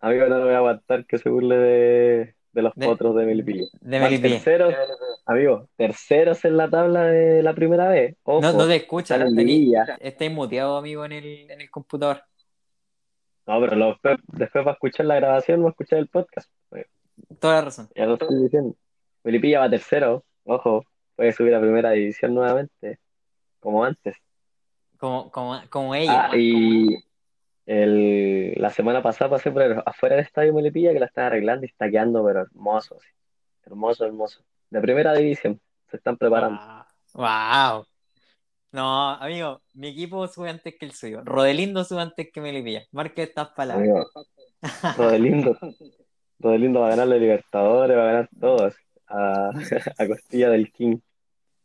[0.00, 3.26] amigo, no lo voy a aguantar que se burle de, de los De- potros de
[3.26, 3.66] Melipilla.
[3.80, 4.34] De Melipilla.
[4.36, 4.74] terceros,
[5.26, 8.16] amigo, terceros en la tabla de la primera vez.
[8.22, 9.96] Ojo, No, no te escucha, están en tení- liguilla.
[10.00, 12.22] estáis muteado, amigo, en el, en el computador.
[13.48, 16.50] No, pero lo- después, va a escuchar la grabación, va a escuchar el podcast.
[17.40, 17.88] Toda la razón.
[17.96, 18.76] Ya lo estoy diciendo.
[19.24, 20.84] Melipilla va tercero, ojo,
[21.16, 22.98] puede subir a primera división nuevamente,
[23.58, 24.16] como antes.
[24.98, 26.28] Como, como, como ella.
[26.30, 26.86] Ah, y
[27.66, 31.64] el, la semana pasada pasé por el- afuera del estadio Melipilla que la están arreglando
[31.64, 33.08] y está quedando, pero hermoso, así.
[33.64, 34.42] Hermoso, hermoso.
[34.70, 35.58] De primera división,
[35.90, 36.60] se están preparando.
[37.14, 37.84] Wow.
[38.72, 41.22] No, amigo, mi equipo sube antes que el suyo.
[41.24, 42.84] Rodelindo sube antes que Melipilla.
[42.92, 43.88] Marque estas palabras.
[43.88, 44.06] Amigo,
[44.96, 45.56] Rodelindo,
[46.38, 48.74] Rodelindo va a ganar la Libertadores, va a ganar todos
[49.06, 49.50] a,
[49.98, 50.98] a costilla del King.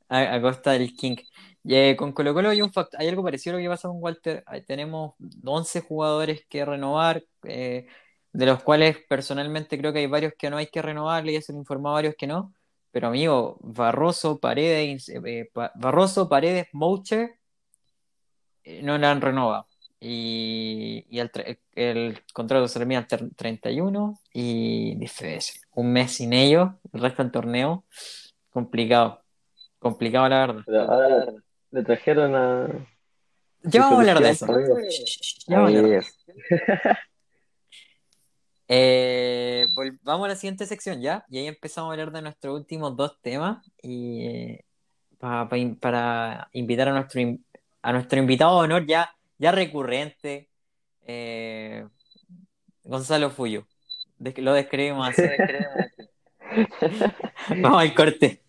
[0.10, 1.18] A, a costa del King.
[1.63, 3.88] Y, eh, con Colo Colo hay un fact- hay algo parecido a lo que pasa
[3.89, 4.44] con Walter.
[4.46, 5.13] Ahí tenemos
[5.44, 7.88] 11 jugadores que renovar, eh,
[8.32, 11.54] de los cuales personalmente creo que hay varios que no hay que renovar, ya se
[11.54, 12.54] me informó a varios que no.
[12.93, 17.39] Pero amigo, Barroso, Paredes, eh, Pa- Barroso, Paredes, Moucher
[18.63, 19.67] eh, no la han renovado.
[19.99, 25.60] Y, y el, contrato se termina el ter- 31 y difícil.
[25.71, 27.84] Un mes sin ellos, el resto del torneo,
[28.51, 29.23] complicado.
[29.79, 30.62] Complicado, la verdad.
[30.63, 31.34] Pero ahora
[31.71, 32.67] le trajeron a.
[33.63, 34.45] Ya vamos a hablar de eso.
[35.47, 36.13] Ya vamos a hablar de eso.
[38.67, 39.67] Eh,
[40.04, 41.26] vamos a la siguiente sección ya.
[41.30, 43.65] Y ahí empezamos a hablar de nuestros últimos dos temas.
[43.82, 44.65] Y eh,
[45.19, 47.21] pa- pa- in- para invitar a nuestro,
[47.82, 50.49] a nuestro invitado de honor ya, ya recurrente,
[51.06, 51.86] eh,
[52.84, 53.67] Gonzalo Fuyo.
[54.38, 55.21] Lo describimos así.
[57.62, 58.41] Vamos al corte.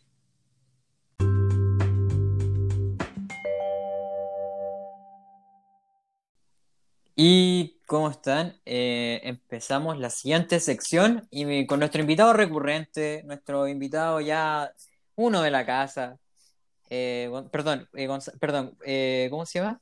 [7.16, 8.56] Y ¿cómo están?
[8.64, 14.72] Eh, empezamos la siguiente sección y con nuestro invitado recurrente, nuestro invitado ya
[15.16, 16.18] uno de la casa.
[16.90, 19.80] Eh, perdón, eh, perdón, eh, ¿cómo se llama?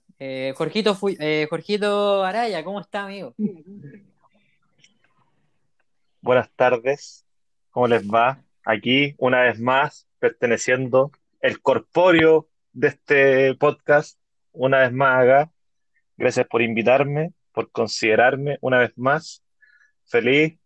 [0.54, 1.16] Jorgito, Fu-
[1.50, 3.34] Jorgito Araya, ¿cómo está, amigo?
[6.20, 7.24] Buenas tardes,
[7.72, 8.40] ¿cómo les va?
[8.64, 11.10] Aquí, una vez más, perteneciendo
[11.40, 14.16] el corpóreo de este podcast,
[14.52, 15.50] una vez más acá.
[16.16, 19.42] Gracias por invitarme, por considerarme una vez más.
[20.04, 20.58] Feliz,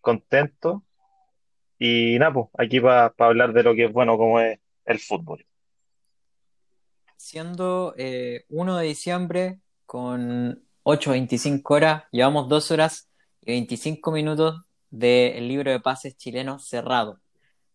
[0.00, 0.84] contento
[1.78, 5.44] y nada, pues, aquí para hablar de lo que es bueno como es el fútbol.
[7.16, 13.10] Siendo eh, 1 de diciembre con 8.25 horas, llevamos 2 horas
[13.42, 17.20] y 25 minutos del libro de pases chileno cerrado.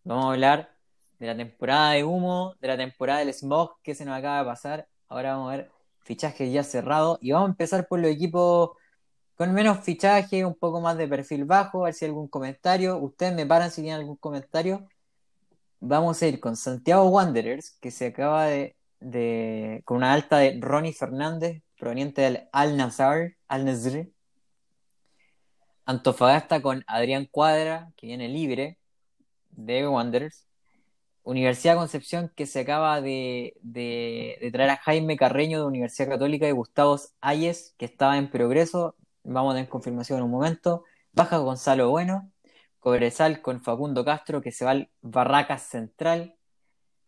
[0.03, 0.73] Vamos a hablar
[1.19, 4.45] de la temporada de humo, de la temporada del smog que se nos acaba de
[4.45, 4.87] pasar.
[5.07, 5.71] Ahora vamos a ver
[6.03, 8.71] fichajes ya cerrados y vamos a empezar por los equipos
[9.35, 12.97] con menos fichaje, un poco más de perfil bajo, a ver si hay algún comentario.
[12.99, 14.87] Ustedes me paran si tienen algún comentario.
[15.79, 20.57] Vamos a ir con Santiago Wanderers, que se acaba de, de- con una alta de
[20.61, 24.07] Ronnie Fernández, proveniente del Al Nazar, Al Nazr.
[25.85, 28.77] Antofagasta con Adrián Cuadra, que viene libre
[29.51, 30.45] de Wanderers.
[31.23, 36.51] Universidad Concepción, que se acaba de, de- traer a Jaime Carreño de Universidad Católica y
[36.51, 38.95] Gustavo Ayes, que estaba en progreso.
[39.23, 40.83] Vamos a tener confirmación en un momento.
[41.13, 42.29] Baja Gonzalo Bueno.
[42.79, 46.35] Cobresal con Facundo Castro, que se va al Barracas Central.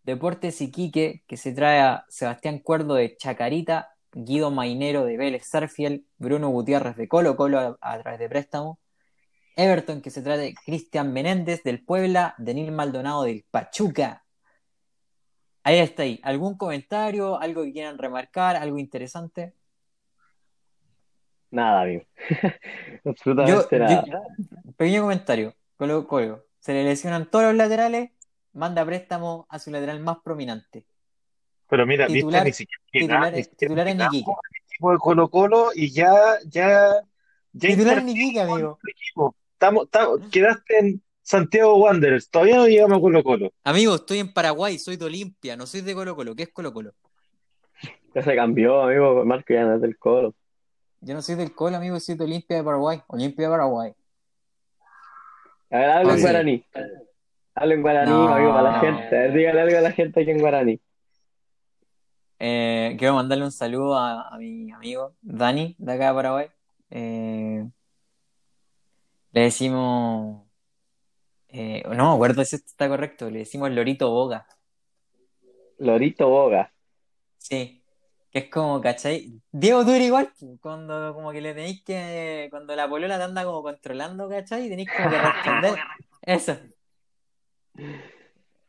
[0.04, 6.04] Deportes Iquique, que se trae a Sebastián Cuerdo de Chacarita, Guido Mainero de Vélez Sarfield,
[6.18, 8.80] Bruno Gutiérrez de Colo Colo a, a través de préstamo.
[9.56, 14.24] Everton, que se trae de Cristian Menéndez del Puebla, Denil Maldonado del Pachuca.
[15.64, 16.20] Ahí está ahí.
[16.24, 17.40] ¿Algún comentario?
[17.40, 18.56] ¿Algo que quieran remarcar?
[18.56, 19.54] ¿Algo interesante?
[21.52, 22.04] Nada, amigo.
[23.06, 24.04] Yo, Absolutamente nada.
[24.06, 25.54] yo- pequeño comentario.
[25.78, 26.46] Colo Colo.
[26.60, 28.12] Se le lesionan todos los laterales,
[28.54, 30.86] manda préstamo a su lateral más prominente.
[31.70, 34.32] Pero mira, viste, Titular, ni siquiera titular, ni siquiera titular en Iquique.
[34.32, 36.14] al equipo de Colo Colo y ya,
[36.46, 37.02] ya,
[37.54, 38.80] ya Titular en Iquique, amigo.
[38.88, 39.36] equipo.
[39.56, 43.52] Estamos, estamos- quedaste en Santiago Wanderers, todavía no llegamos a Colo Colo.
[43.64, 46.36] Amigo, estoy en Paraguay, soy de Olimpia, no soy de Colo Colo.
[46.36, 46.92] ¿Qué es Colo Colo?
[48.14, 49.26] Ya se cambió, amigo.
[49.26, 50.36] Marco ya no es del Colo.
[51.02, 53.02] Yo no soy del Colo, amigo, soy de Olimpia de Paraguay.
[53.08, 53.94] Olimpia de Paraguay.
[55.72, 56.22] A ver, habla en Así.
[56.22, 56.66] guaraní.
[57.56, 58.80] Habla en guaraní, No, amigo, para la no.
[58.82, 59.08] gente.
[59.18, 60.82] A ver, dígale algo a la gente aquí en guaraní.
[62.40, 66.48] Eh, quiero mandarle un saludo a, a mi amigo Dani, de acá de Paraguay.
[66.92, 67.66] Eh,
[69.36, 70.44] le decimos,
[71.50, 74.48] eh, no acuerdo si esto está correcto, le decimos Lorito Boga.
[75.78, 76.72] Lorito Boga.
[77.38, 77.84] Sí,
[78.32, 79.34] que es como, ¿cachai?
[79.52, 83.44] Diego, tú eres igual, cuando como que le tenéis que, cuando la polola te anda
[83.44, 84.68] como controlando, ¿cachai?
[84.68, 85.80] Y tenéis como que responder.
[86.22, 86.58] Eso.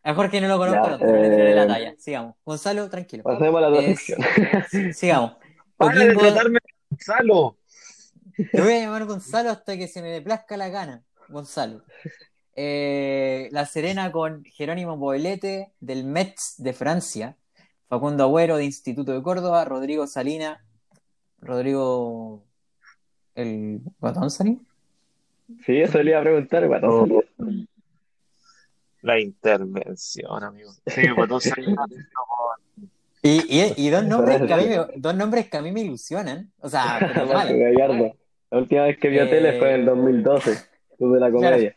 [0.03, 1.95] A Jorge no lo conozco, Ya, no, pero la eh, talla.
[1.99, 2.35] Sigamos.
[2.45, 3.23] Gonzalo, tranquilo.
[3.23, 4.93] Pasemos a la otra Es- sección.
[4.95, 5.37] sigamos.
[5.77, 6.59] Para de tratarme
[6.91, 7.57] Gonzalo.
[8.37, 11.03] Te voy a llamar Gonzalo hasta que se me plazca la gana.
[11.29, 11.83] Gonzalo.
[12.55, 17.37] Eh, la Serena con Jerónimo Poblete del Metz de Francia.
[17.89, 19.65] Facundo Agüero de Instituto de Córdoba.
[19.65, 20.65] Rodrigo Salina.
[21.41, 22.45] Rodrigo.
[23.35, 24.61] ¿El Guatón Salina?
[25.65, 27.13] Sí, eso le iba a preguntar, guatón.
[27.13, 27.23] Oh.
[29.03, 30.73] La intervención, amigo.
[30.87, 31.55] Sí, pues entonces,
[33.23, 35.83] Y, y, y dos, nombres que a mí me, dos nombres que a mí me
[35.83, 36.51] ilusionan.
[36.59, 37.29] O sea, pero.
[37.29, 38.17] Gallardo.
[38.51, 40.57] La última vez que vio Eh, tele fue en el 2012.
[40.97, 41.77] Club de la comedia.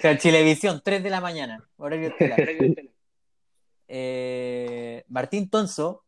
[0.00, 1.64] Claro, Chilevisión, 3 de la mañana.
[1.76, 2.40] Horario estelar.
[3.88, 6.04] Eh, Martín Tonso,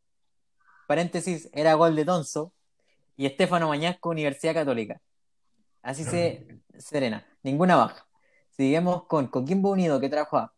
[0.87, 2.53] paréntesis, era gol de Tonso,
[3.19, 5.01] y Estefano Mañasco, Universidad Católica.
[5.83, 6.47] Así se
[6.79, 8.07] serena, ninguna baja.
[8.51, 10.55] Seguimos con Coquimbo Unido, que trajo a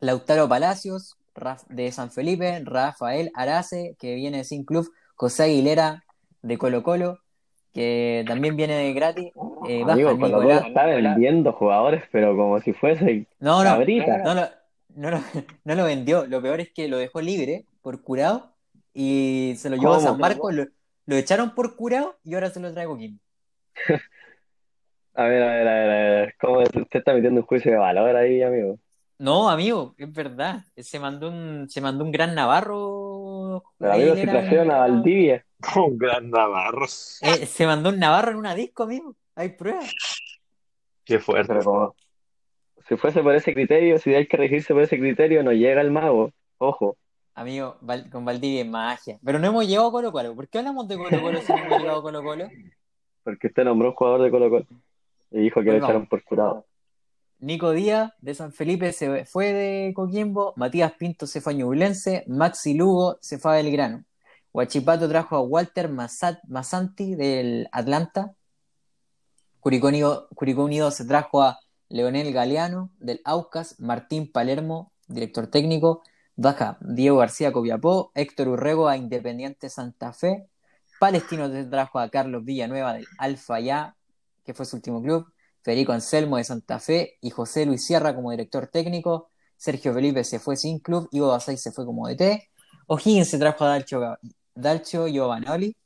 [0.00, 6.04] Lautaro Palacios, Raf- de San Felipe, Rafael Arace, que viene sin club, José Aguilera,
[6.42, 7.20] de Colo Colo,
[7.74, 9.32] que también viene de gratis.
[9.68, 10.64] Eh, Amigo, Colo Nicolás.
[10.66, 14.48] está vendiendo jugadores, pero como si fuese No, no, no lo,
[14.94, 15.18] no, lo,
[15.64, 16.26] no lo vendió.
[16.26, 18.54] Lo peor es que lo dejó libre por curado
[18.94, 20.00] y se lo llevó a.
[20.00, 20.54] San Marcos.
[20.54, 20.66] Lo,
[21.06, 23.20] lo echaron por curado y ahora se lo trae Coquimbo.
[25.16, 26.34] A ver, a ver, a ver, a ver.
[26.40, 28.78] ¿Cómo usted está metiendo un juicio de valor ahí, amigo?
[29.18, 30.64] No, amigo, es verdad.
[30.76, 33.62] Se mandó un, se mandó un gran Navarro.
[33.78, 35.44] Pero amigo, Aguilera, trajeron a Valdivia.
[35.76, 36.86] un gran Navarro.
[36.86, 39.14] eh, se mandó un Navarro en una disco, amigo.
[39.34, 39.92] Hay pruebas.
[41.04, 41.48] Qué fuerte.
[41.52, 41.94] Pero como,
[42.88, 45.90] si fuese por ese criterio, si hay que regirse por ese criterio, no llega el
[45.90, 46.30] mago.
[46.58, 46.96] Ojo.
[47.34, 49.18] Amigo, Val- con Valdivia es magia.
[49.24, 50.34] Pero no hemos llegado a Colo Colo.
[50.36, 52.48] ¿Por qué hablamos de Colo Colo si no hemos llegado a Colo Colo?
[53.24, 54.66] Porque usted nombró un jugador de Colo Colo.
[55.32, 55.90] Y dijo que lo Volvamos.
[55.90, 56.66] echaron por curado.
[57.40, 62.24] Nico Díaz de San Felipe se fue de Coquimbo, Matías Pinto se fue a Ñublense,
[62.28, 64.04] Maxi Lugo se fue a Belgrano.
[64.54, 68.36] Huachipato trajo a Walter Massat- Massanti del Atlanta.
[69.58, 76.02] Curicó Unido, se trajo a Leonel Galeano del Aucas, Martín Palermo, director técnico,
[76.36, 80.46] baja Diego García Copiapó, Héctor Urrego a Independiente Santa Fe,
[81.00, 83.96] Palestino se trajo a Carlos Villanueva del Alfa Ya,
[84.44, 85.26] que fue su último club,
[85.62, 89.30] Federico Anselmo de Santa Fe y José Luis Sierra como director técnico.
[89.56, 92.50] Sergio Felipe se fue sin club, Ivo Basay se fue como DT.
[92.86, 94.16] O'Higgins se trajo a Dalcio,
[94.54, 95.76] Dalcio Giovanoli,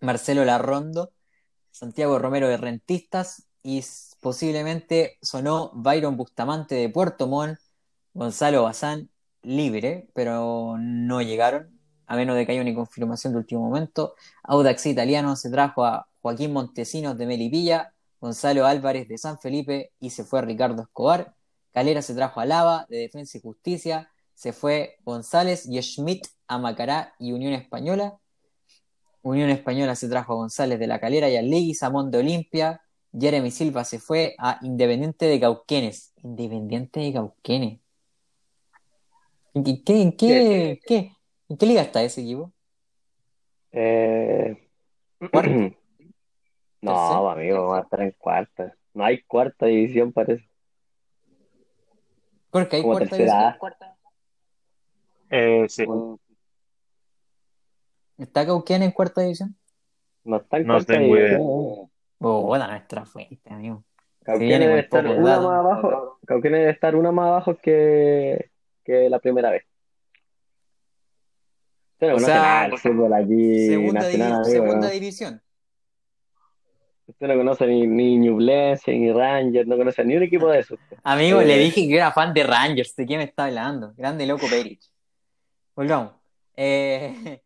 [0.00, 1.12] Marcelo Larrondo,
[1.70, 3.84] Santiago Romero de Rentistas y
[4.20, 7.58] posiblemente sonó Byron Bustamante de Puerto Montt,
[8.14, 9.10] Gonzalo Bazán
[9.42, 14.14] libre, pero no llegaron, a menos de que haya una confirmación de último momento.
[14.44, 20.10] Audax Italiano se trajo a Joaquín Montesinos de Melipilla, Gonzalo Álvarez de San Felipe y
[20.10, 21.34] se fue Ricardo Escobar.
[21.72, 26.58] Calera se trajo a Lava de Defensa y Justicia, se fue González y Schmidt a
[26.58, 28.18] Macará y Unión Española.
[29.22, 32.82] Unión Española se trajo a González de la Calera y a Legui, Samón de Olimpia.
[33.18, 36.12] Jeremy Silva se fue a Independiente de Cauquenes.
[36.22, 37.80] Independiente de Cauquenes.
[39.54, 41.12] ¿En qué, qué- en qué, en qué-
[41.48, 42.52] en qué liga está ese equipo?
[43.72, 44.68] Eh.
[46.80, 48.72] No, amigo, va a estar en cuarta.
[48.94, 50.48] No hay cuarta división, parece.
[52.50, 53.94] Porque hay Como cuarta tercera división.
[55.30, 56.20] Eh, sí, Bueno,
[58.18, 59.56] ¿Está Cauquenes en cuarta división?
[60.24, 61.38] no está en No cuarta tengo idea.
[61.38, 61.90] división.
[62.20, 63.84] Oh, buena nuestra fuente, amigo.
[64.24, 66.18] Cauquenes debe estar una más abajo.
[66.26, 68.50] Cauquenes debe estar una más abajo que,
[68.84, 69.62] que la primera vez.
[71.94, 74.92] Usted no O sea, fútbol aquí Segunda, nacional, divi- amigo, segunda ¿no?
[74.92, 75.42] división.
[77.06, 80.78] Usted no conoce ni, ni Ñublense, ni Rangers, no conoce ni un equipo de esos.
[81.04, 82.94] Amigo, Eh, le dije que era fan de Rangers.
[82.94, 83.94] ¿De qué me está hablando?
[83.96, 84.84] Grande loco Perich.
[85.74, 86.12] Volvamos.
[86.54, 87.40] Eh,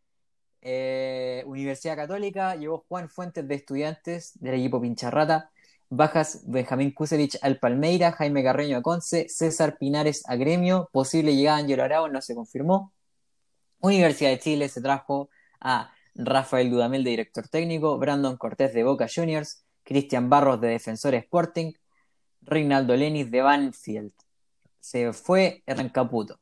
[0.65, 5.51] eh, Universidad Católica llegó Juan Fuentes de Estudiantes del equipo Pincharrata.
[5.89, 10.89] Bajas Benjamín Kusevich al Palmeira, Jaime Carreño a Conce, César Pinares a Gremio.
[10.93, 12.93] Posible llegada de Angelo Arao no se confirmó.
[13.81, 19.07] Universidad de Chile se trajo a Rafael Dudamel de director técnico, Brandon Cortés de Boca
[19.13, 21.73] Juniors, Cristian Barros de Defensor Sporting,
[22.41, 24.13] Reinaldo Lenis de Banfield.
[24.79, 26.39] Se fue Hernán Caputo.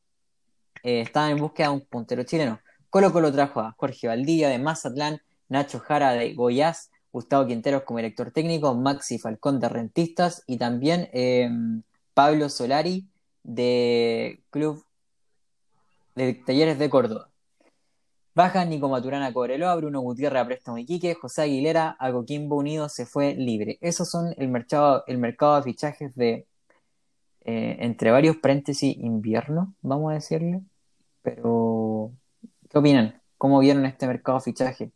[0.84, 2.60] Eh, estaban en búsqueda de un puntero chileno.
[2.92, 8.00] Colo Colo trajo a Jorge Valdivia de Mazatlán, Nacho Jara de Goiás, Gustavo Quinteros como
[8.00, 11.50] director técnico, Maxi Falcón de Rentistas y también eh,
[12.14, 13.08] Pablo Solari
[13.44, 14.86] de Club
[16.16, 17.30] de Talleres de Córdoba.
[18.36, 22.90] Baja Nico Maturana a Cobreloa, Bruno Gutiérrez a Préstamo Iquique, José Aguilera a Coquimbo Unido
[22.90, 23.78] se fue libre.
[23.80, 26.46] Esos son el mercado, el mercado de fichajes de
[27.46, 30.62] eh, entre varios paréntesis invierno, vamos a decirle.
[31.22, 32.12] Pero,
[32.72, 33.22] ¿qué opinan?
[33.38, 34.92] ¿Cómo vieron este mercado de fichaje?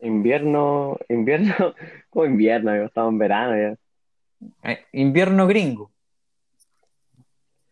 [0.00, 1.54] invierno, invierno,
[2.10, 4.70] como invierno, amigo, estamos en verano ya.
[4.70, 5.92] Eh, invierno gringo.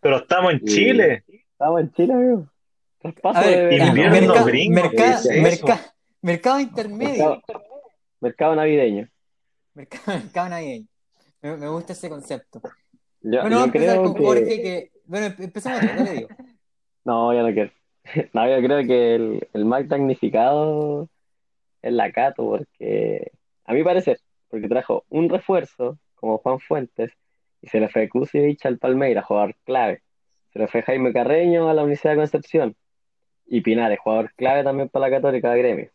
[0.01, 1.25] Pero estamos en Chile.
[1.29, 2.47] Estamos en Chile, amigo.
[3.01, 7.31] Traspaso de invierno merca- gringo, merca- ¿qué es merca- mercado intermedio.
[7.31, 7.62] Mercado,
[8.21, 9.09] mercado navideño.
[9.75, 10.87] Mercado, mercado navideño.
[11.43, 12.61] Me, me gusta ese concepto.
[13.23, 14.25] Yo, Bueno, vamos a yo empezar creo con que...
[14.25, 14.93] Jorge, que...
[15.05, 16.29] Bueno, empe- empezamos dale, digo.
[17.05, 17.73] No, ya no quiero.
[18.33, 21.09] No, yo creo que el, el más damnificado
[21.83, 23.33] es la Cato, porque
[23.64, 24.18] a mi parecer,
[24.49, 27.12] porque trajo un refuerzo como Juan Fuentes
[27.62, 30.03] y se le fue Kusevich al Palmeiras, jugador clave.
[30.53, 32.77] Se le fue Jaime Carreño a la Universidad de Concepción
[33.46, 35.90] y Pinares, jugador clave también para la Católica de Gremio.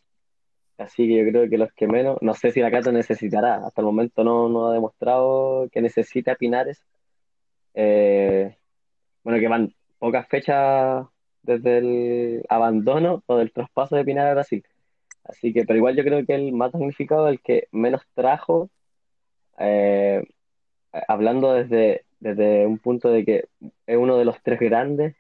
[0.78, 3.82] Así que yo creo que los que menos, no sé si la Cato necesitará, hasta
[3.82, 6.84] el momento no, no ha demostrado que necesite a Pinares.
[7.74, 8.58] Eh,
[9.24, 11.06] bueno, que van pocas fechas
[11.46, 14.64] desde el abandono o del traspaso de Pinar a Brasil.
[15.24, 18.70] Así que, pero igual yo creo que el más damnificado, el que menos trajo,
[19.60, 20.24] eh,
[21.08, 23.46] hablando desde, desde un punto de que
[23.88, 25.16] es uno de los tres grandes,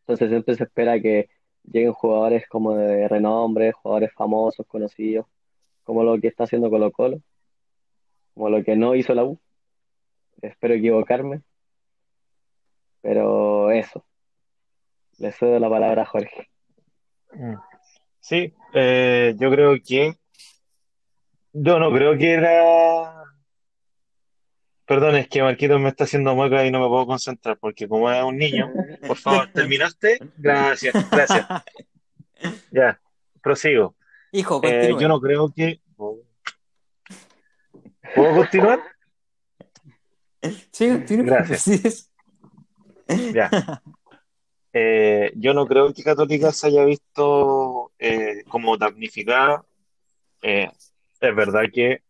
[0.00, 1.28] entonces siempre se espera que
[1.64, 5.26] lleguen jugadores como de renombre, jugadores famosos, conocidos,
[5.84, 7.20] como lo que está haciendo Colo Colo,
[8.34, 9.38] como lo que no hizo la U.
[10.42, 11.42] Espero equivocarme,
[13.00, 14.04] pero eso.
[15.18, 16.50] Le cedo la palabra a Jorge.
[17.32, 17.54] Mm.
[18.20, 20.14] Sí, eh, yo creo que.
[21.52, 23.22] Yo no creo que era.
[24.86, 28.10] Perdón, es que Marquitos me está haciendo mueca y no me puedo concentrar, porque como
[28.10, 28.70] es un niño,
[29.06, 30.18] por favor, ¿terminaste?
[30.36, 31.46] Gracias, gracias.
[32.70, 33.00] Ya,
[33.40, 33.94] prosigo.
[34.32, 35.80] Hijo, Eh, yo no creo que.
[35.96, 36.18] ¿Puedo
[38.34, 38.80] continuar?
[40.70, 41.24] Sí, continúe.
[41.24, 42.10] Gracias.
[43.32, 43.48] Ya.
[44.76, 49.64] Eh, yo no creo que Católica se haya visto eh, como damnificada.
[50.42, 50.68] Eh,
[51.20, 52.02] es verdad que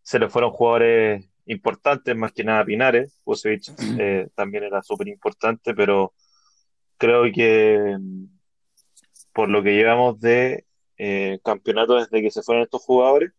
[0.00, 3.20] se le fueron jugadores importantes, más que nada Pinares.
[3.24, 6.14] Kusevich eh, también era súper importante, pero
[6.96, 7.98] creo que
[9.32, 13.32] por lo que llevamos de eh, campeonato desde que se fueron estos jugadores,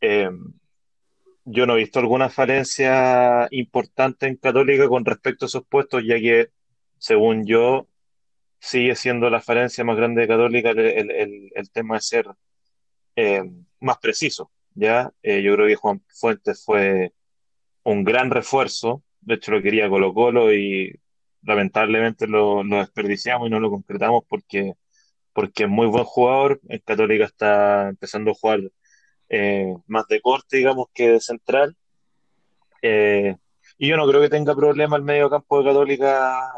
[0.00, 0.30] eh,
[1.44, 6.16] yo no he visto alguna falencia importante en Católica con respecto a esos puestos, ya
[6.18, 6.50] que,
[7.02, 7.88] según yo,
[8.60, 12.26] sigue siendo la falencia más grande de Católica el, el- el- tema de ser
[13.16, 13.42] eh,
[13.80, 15.12] más preciso, ¿ya?
[15.22, 17.12] Eh, yo creo que Juan Fuentes fue
[17.84, 20.92] un gran refuerzo, de hecho lo quería Colo Colo y
[21.42, 24.74] lamentablemente lo, desperdiciamos y no lo concretamos porque,
[25.34, 28.60] porque es muy buen jugador, en Católica está empezando a jugar
[29.30, 31.76] eh, más de corte, digamos, que de central.
[33.78, 36.52] Y yo no creo que tenga problema el medio campo de Católica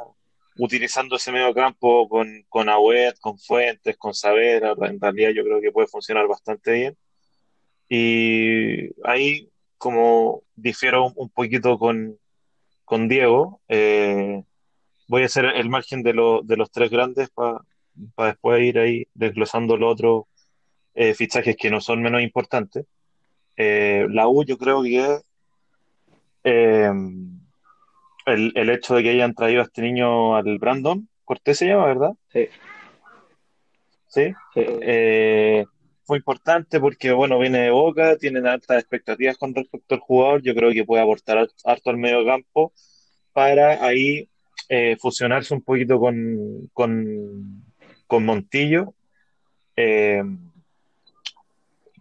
[0.59, 5.61] utilizando ese medio campo con, con Agüed, con Fuentes, con Saavedra, en realidad yo creo
[5.61, 6.97] que puede funcionar bastante bien.
[7.89, 9.49] Y ahí,
[9.79, 12.19] como difiero un, poquito con,
[12.85, 14.43] con Diego, eh,
[15.09, 17.61] voy a hacer el margen de, lo- de los tres grandes para
[18.29, 20.25] después ir ahí desglosando los otros
[20.95, 22.87] eh, fichajes que no son menos importantes.
[23.57, 25.21] Eh, la U yo creo que
[26.45, 26.91] eh,
[28.27, 31.87] el, el hecho de que hayan traído a este niño al Brandon, Cortés se llama,
[31.87, 32.13] ¿verdad?
[32.33, 32.49] Sí,
[34.09, 34.33] Sí.
[34.55, 34.61] sí.
[34.83, 35.65] Eh,
[36.05, 40.43] fue importante porque, bueno, viene de Boca, tienen altas expectativas con respecto al jugador.
[40.43, 42.73] Yo creo que puede aportar har- harto al medio campo
[43.33, 44.29] para ahí
[44.69, 47.65] eh, fusionarse un poquito con, con,
[48.07, 48.95] con Montillo.
[49.77, 50.23] Eh,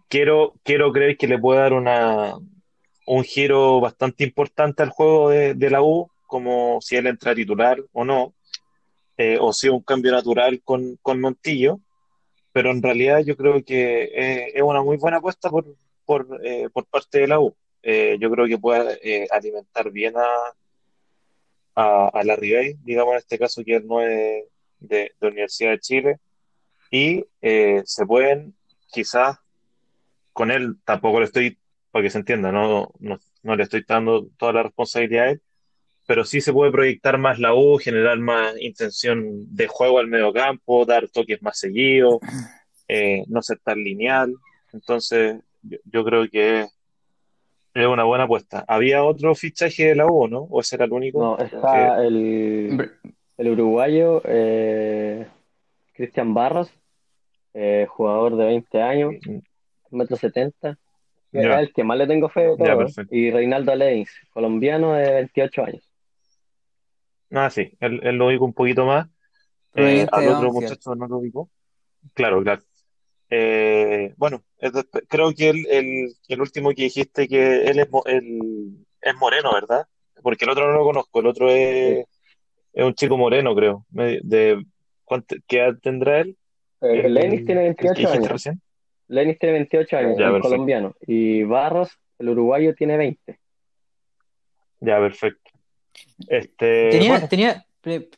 [0.08, 2.34] quiero, quiero creer que le puede dar una,
[3.06, 7.82] un giro bastante importante al juego de, de la U, como si él entra titular
[7.92, 8.34] o no,
[9.16, 11.80] eh, o si un cambio natural con, con Montillo
[12.54, 15.66] pero en realidad yo creo que eh, es una muy buena apuesta por,
[16.04, 17.52] por, eh, por parte de la U.
[17.82, 20.28] Eh, yo creo que puede eh, alimentar bien a,
[21.74, 24.44] a, a la Ribey, digamos en este caso que es el 9
[24.78, 26.18] de, de Universidad de Chile,
[26.92, 28.54] y eh, se pueden
[28.86, 29.38] quizás
[30.32, 31.58] con él, tampoco le estoy,
[31.90, 35.42] para que se entienda, no, no, no le estoy dando toda la responsabilidad a él,
[36.06, 40.32] pero sí se puede proyectar más la U, generar más intención de juego al medio
[40.32, 42.20] campo, dar toques más seguidos
[42.88, 44.34] eh, no ser tan lineal.
[44.72, 46.66] Entonces, yo, yo creo que
[47.74, 48.64] es, una buena apuesta.
[48.68, 50.40] ¿Había otro fichaje de la U, no?
[50.50, 51.20] ¿O ese era el único?
[51.20, 52.90] No, Que, está el,
[53.36, 55.26] el uruguayo eh,
[55.92, 56.72] Cristian Barros,
[57.52, 59.14] eh, jugador de 20 años,
[59.90, 60.78] metro 70.
[61.32, 62.78] Es ya, el que más le tengo fe de ya, todo.
[62.78, 63.14] perfecto.
[63.14, 65.90] Y Reinaldo Leins, colombiano de 28 años.
[67.34, 69.08] Ah, sí, él, él lo ubico un poquito más.
[69.74, 71.50] Eh, al otro muchacho no lo ubico.
[72.12, 72.62] Claro, claro.
[73.30, 74.44] Eh, bueno,
[75.08, 79.86] creo que el, el, el último que dijiste que él es, él es moreno, ¿verdad?
[80.22, 82.06] Porque el otro no lo conozco, el otro es,
[82.72, 83.84] es un chico moreno, creo.
[83.90, 84.64] De,
[85.04, 86.36] ¿cuánto- ¿qué edad tendrá él?
[86.82, 88.32] Eh, Lenis El, tiene el que 28 dijiste años.
[88.32, 88.62] recién.
[89.08, 90.94] Lenis tiene 28 años, Ya, el colombiano.
[91.06, 93.40] Y Barros, el uruguayo, tiene 20.
[94.80, 95.43] Ya, perfecto.
[96.28, 97.66] Este, Tenía, bueno, tenía,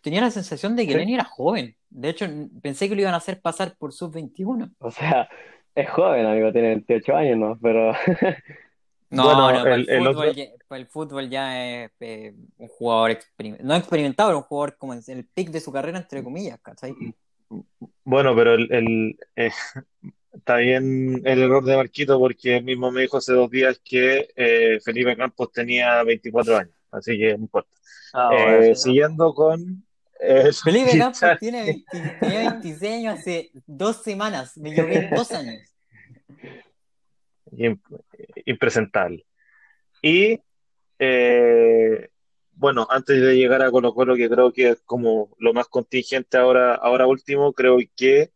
[0.03, 1.77] tenía la sensación de que sí, Lenny era joven.
[1.91, 2.27] De hecho,
[2.63, 4.71] pensé que lo iban a hacer pasar por sub-21.
[4.79, 5.29] O sea,
[5.75, 7.59] es joven, amigo, tiene 28 años, ¿no?
[7.61, 7.93] Pero
[9.11, 11.91] No, bueno, no, para el, el el fútbol, otro, ya, para el fútbol ya es
[12.01, 15.73] eh, un jugador experim- no experimentado, pero un jugador como en el pic de su
[15.73, 16.93] carrera, entre comillas, ¿cachai?
[18.05, 19.51] bueno, pero el, el, eh,
[20.33, 24.29] está bien el error de Marquito porque él mismo me dijo hace dos días que
[24.35, 27.71] eh, Felipe Campos tenía 24 años, así que no importa.
[28.13, 28.77] Ah, bueno, Eh, sí, ¿no?
[28.77, 29.85] siguiendo con
[30.21, 35.35] el Felipe Campos tiene 20 tenía 26 años hace dos semanas, me llovió en dos
[35.35, 35.73] años.
[37.53, 37.81] im-
[38.45, 39.25] impresentable.
[40.03, 40.41] Y
[40.99, 42.09] eh,
[42.53, 46.39] bueno, antes de llegar a Colo Colo, que creo que es como lo más contingente
[46.39, 48.31] ahora, ahora último, creo que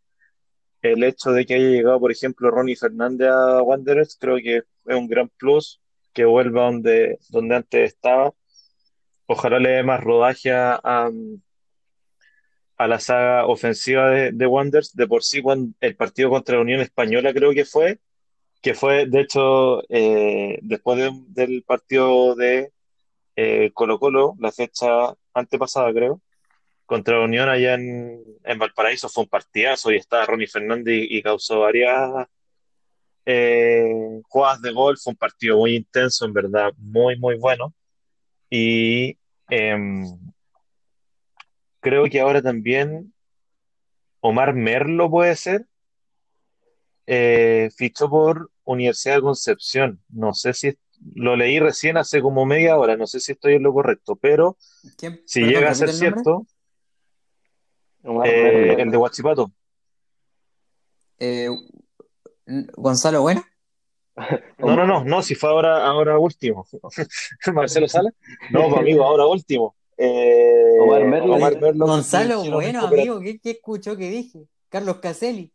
[0.83, 4.65] el hecho de que haya llegado, por ejemplo, Ronnie Fernández a Wanderers, creo que es
[4.97, 5.81] un gran plus,
[6.13, 8.33] que vuelva donde, donde antes estaba.
[9.33, 11.11] Ojalá le dé más rodaje a, a-
[12.89, 14.95] la saga ofensiva de, de Wanderers.
[14.97, 15.43] De por sí,
[15.81, 18.01] el partido contra la Unión Española creo que fue,
[18.63, 22.73] que fue, de hecho, eh, después de- del partido de
[23.37, 26.23] eh, Colo-Colo, la fecha antepasada, creo,
[26.87, 31.19] contra la Unión allá en, en Valparaíso, fue un partidazo y estaba Ronnie Fernández y,
[31.19, 32.29] y causó varias
[33.27, 34.99] eh, jugadas de gol.
[34.99, 37.75] Fue un partido muy intenso, en verdad, muy, muy bueno.
[38.51, 39.19] Y
[39.51, 40.05] em,
[41.81, 43.13] creo que ahora también
[44.21, 45.67] Omar Merlo puede ser,
[47.07, 50.03] eh, fichó por Universidad de Concepción.
[50.09, 50.79] No sé si
[51.15, 54.57] lo leí recién hace como media hora, no sé si estoy en lo correcto, pero
[54.97, 55.23] ¿Quién?
[55.25, 56.47] si Perdón, llega a ser el cierto,
[58.03, 59.53] Omar eh, el de Huachipato.
[61.19, 61.49] Eh,
[62.77, 63.45] Gonzalo Bueno.
[64.59, 66.67] No, no, no, no, si fue ahora, ahora último.
[67.55, 68.11] Marcelo Sala.
[68.51, 69.75] No, pues, amigo, ahora último.
[69.97, 71.35] Eh, Omar Merlo.
[71.35, 74.47] Omar Merlo, Gonzalo Bueno, amigo, ¿qué, qué escuchó que dije?
[74.69, 75.53] Carlos Caselli.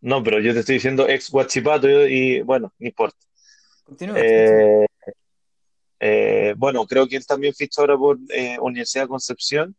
[0.00, 3.18] No, pero yo te estoy diciendo ex Huachipato y, y, bueno, no importa.
[3.84, 4.16] Continúa.
[4.18, 4.86] Eh,
[6.00, 9.76] eh, bueno, creo que él también fichó ahora por eh, Universidad de Concepción.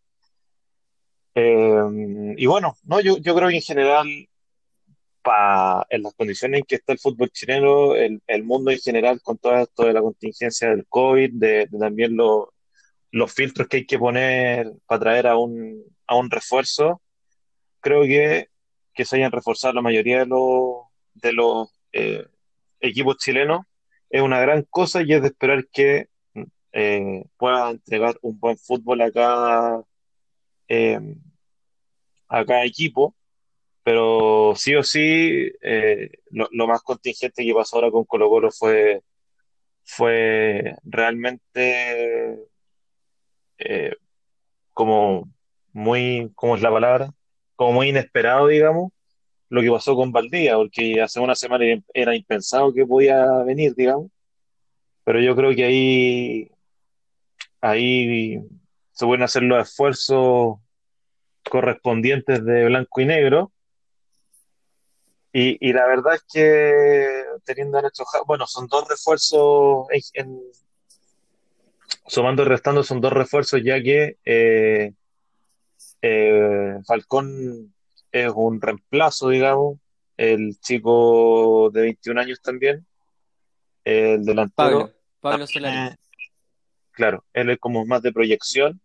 [1.33, 4.07] Eh, y bueno, no, yo, yo creo que en general,
[5.21, 9.21] pa, en las condiciones en que está el fútbol chileno, el, el mundo en general,
[9.21, 12.53] con todo esto de la contingencia del COVID, de, también lo-
[13.11, 17.01] los filtros que hay que poner para traer a un, a un refuerzo,
[17.79, 18.49] creo que,
[18.93, 22.25] que se hayan reforzado la mayoría de los, de los eh,
[22.79, 23.61] equipos chilenos
[24.09, 26.07] es una gran cosa y es de esperar que
[26.73, 29.83] eh, pueda entregar un buen fútbol a cada,
[30.67, 30.99] eh,
[32.27, 33.15] a cada equipo,
[33.83, 38.51] pero sí o sí, eh, lo, lo más contingente que pasó ahora con Colo Colo
[38.51, 39.01] fue,
[39.83, 42.37] fue realmente
[43.57, 43.95] eh,
[44.73, 45.29] como
[45.73, 47.13] muy, ¿cómo es la palabra?
[47.55, 48.91] Como muy inesperado, digamos,
[49.49, 54.11] lo que pasó con Valdía, porque hace una semana era impensado que podía venir, digamos,
[55.03, 56.51] pero yo creo que ahí,
[57.59, 58.39] ahí
[58.91, 60.59] se pueden hacer los esfuerzos
[61.49, 63.50] correspondientes de blanco y negro.
[65.33, 70.41] Y, y la verdad es que teniendo a Ja- bueno, son dos refuerzos, en, en-
[72.07, 74.93] sumando y restando, son dos refuerzos ya que eh,
[76.01, 77.73] eh, Falcón
[78.11, 79.77] es un reemplazo, digamos,
[80.17, 82.85] el chico de 21 años también,
[83.85, 85.45] el delantero, Pablo, Pablo
[86.91, 88.79] claro, él es como más de proyección.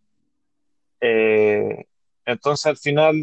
[1.00, 1.84] Eh,
[2.24, 3.14] entonces al final,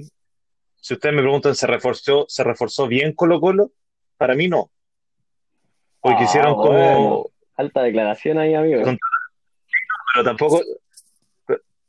[0.84, 3.72] si ustedes me preguntan, ¿se reforzó, se reforzó bien Colo-Colo?
[4.18, 4.70] Para mí no,
[6.02, 6.70] porque Ah, hicieron bueno.
[6.70, 8.82] como, Alta declaración ahí, amigo.
[10.14, 10.62] pero tampoco,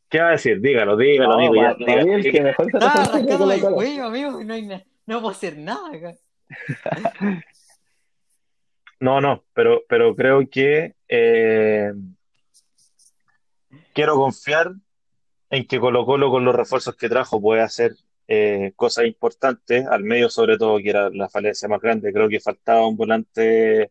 [0.09, 0.61] ¿qué va a decir?
[0.61, 2.33] Dígalo, dígalo, No, amigo, ya, para mí el dígalo.
[2.33, 4.45] que mejor se Ah, arrancándome el cuello, amigo.
[4.45, 6.15] No, hay na- no puedo hacer nada acá.
[9.01, 11.93] No, no, pero, pero creo que eh,
[13.93, 14.73] quiero confiar
[15.51, 20.03] en que Colo Colo con los refuerzos que trajo puede hacer eh, cosas importantes, al
[20.05, 22.12] medio sobre todo, que era la falencia más grande.
[22.12, 23.91] Creo que faltaba un volante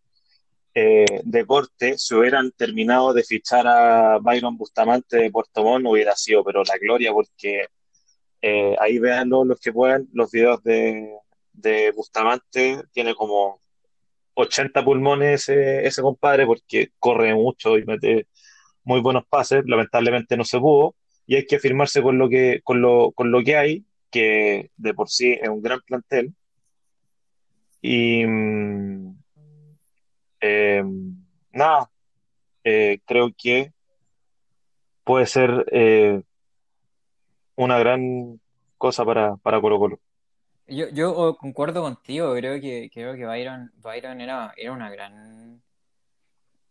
[0.74, 1.98] eh, de corte.
[1.98, 6.78] Si hubieran terminado de fichar a Byron Bustamante de Puerto Montt, hubiera sido, pero la
[6.78, 7.68] gloria, porque
[8.42, 11.16] eh, ahí véanlo los que puedan, los videos de,
[11.54, 13.62] de Bustamante, tiene como
[14.36, 18.28] 80 pulmones ese, ese compadre, porque corre mucho y mete
[18.84, 22.82] muy buenos pases, lamentablemente no se pudo, y hay que afirmarse con lo que, con
[22.82, 26.34] lo, con lo que hay, que de por sí es un gran plantel,
[27.82, 29.18] y mm,
[30.40, 30.84] eh,
[31.52, 31.90] nada,
[32.64, 33.74] eh, creo que
[35.04, 36.22] puede ser eh,
[37.56, 38.40] una gran
[38.78, 40.00] cosa para, para Colo Colo.
[40.68, 45.62] Yo, yo oh, concuerdo contigo, creo que, creo que Byron, Byron era, era una gran,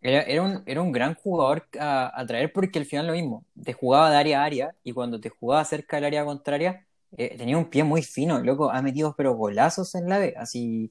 [0.00, 3.44] era, era un, era un gran jugador a, a traer porque al final lo mismo,
[3.62, 6.86] te jugaba de área a área y cuando te jugaba cerca del área contraria,
[7.16, 10.90] eh, tenía un pie muy fino, loco, ha metido pero golazos en la B, así,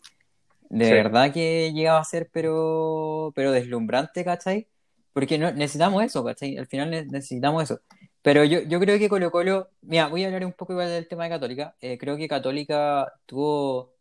[0.69, 4.67] de Sí, verdad que llegaba a ser pero, pero deslumbrante, ¿cachai?
[5.13, 6.57] Porque no, necesitamos eso, ¿cachai?
[6.57, 7.82] Al final ne- necesitamos eso.
[8.22, 11.07] Pero yo, yo creo que Colo Colo, mira, voy a hablar un poco igual del
[11.07, 11.76] tema de Católica.
[11.82, 13.93] Eh, creo que Católica tuvo,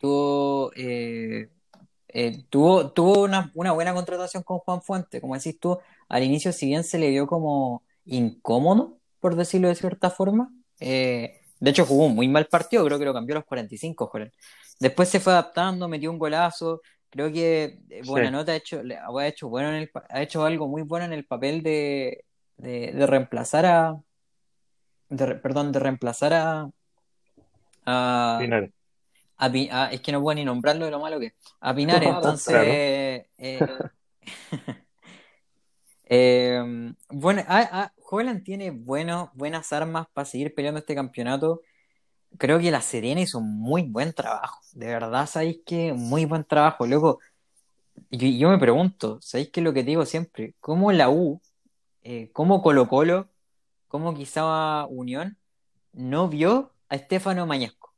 [0.00, 1.50] tuvo, eh,
[2.08, 5.22] eh, tuvo, tuvo una, una buena contratación con Juan Fuente.
[5.22, 9.74] Como decís tú, al inicio, si bien se le vio como incómodo, por decirlo de
[9.74, 10.50] cierta forma,
[10.80, 14.06] eh, de hecho jugó un muy mal partido, creo que lo cambió a los 45,
[14.06, 14.32] joder.
[14.80, 16.80] Después se fue adaptando, metió un golazo.
[17.10, 18.80] Creo que eh, sí, Buenanote ha hecho,
[19.18, 22.24] ha hecho, bueno en el, pa- ha hecho algo muy bueno en el papel de,
[22.56, 23.96] de, de reemplazar a,
[25.08, 26.70] de perdón, de reemplazar a,
[27.84, 28.70] a, Pinares.
[29.36, 31.74] a Pi- a- es que no puedo ni nombrarlo de lo malo que es, a
[31.74, 32.08] Pinares.
[32.14, 33.26] Entonces, Claro, eh,
[36.08, 41.62] eh, bueno, a- a- Holland tiene bueno, buenas armas para seguir peleando este campeonato.
[42.38, 44.60] Creo que la Serena hizo un muy buen trabajo.
[44.72, 47.20] De verdad, ¿sabéis que Muy buen trabajo, loco.
[48.10, 50.54] Y yo me pregunto, ¿sabéis qué es lo que te digo siempre?
[50.60, 51.40] ¿Cómo la U,
[52.02, 53.28] eh, cómo Colo-Colo,
[53.88, 55.36] cómo quizá Unión
[55.92, 57.92] no vio a Estefano Mañasco?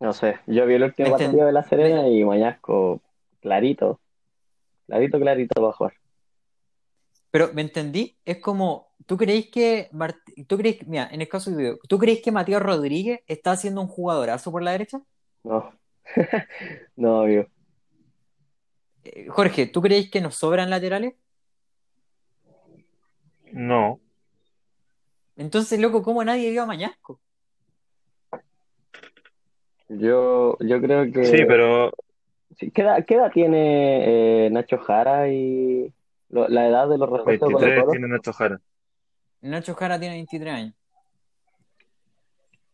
[0.00, 3.00] No sé, yo vi el ¿Me último enten- partido de La Serena y Mañasco,
[3.40, 4.00] clarito,
[4.86, 6.01] clarito, clarito para jugar.
[7.32, 8.18] Pero, ¿me entendí?
[8.24, 11.78] Es como, ¿tú creéis que, Mart- tú creéis, que- mira, en el caso de video,
[11.88, 15.02] ¿tú creéis que Matías Rodríguez está haciendo un jugadorazo por la derecha?
[15.44, 15.72] No,
[16.96, 17.46] no, amigo.
[19.04, 21.14] Eh, Jorge, ¿tú creéis que nos sobran laterales?
[23.52, 24.00] no.
[25.36, 27.20] Entonces, loco, ¿cómo nadie vio a Mañasco?
[29.88, 31.44] Yo, yo creo Sí, que...
[31.46, 31.92] pero
[32.58, 35.92] sí, ¿Qué edad, qué edad tiene eh, Nacho Jara y
[36.32, 37.90] lo- la edad de los refuerzos de 23 Colo-Colo?
[37.92, 38.60] tiene Nacho Jara.
[39.42, 40.74] Nacho Jara tiene 23 años.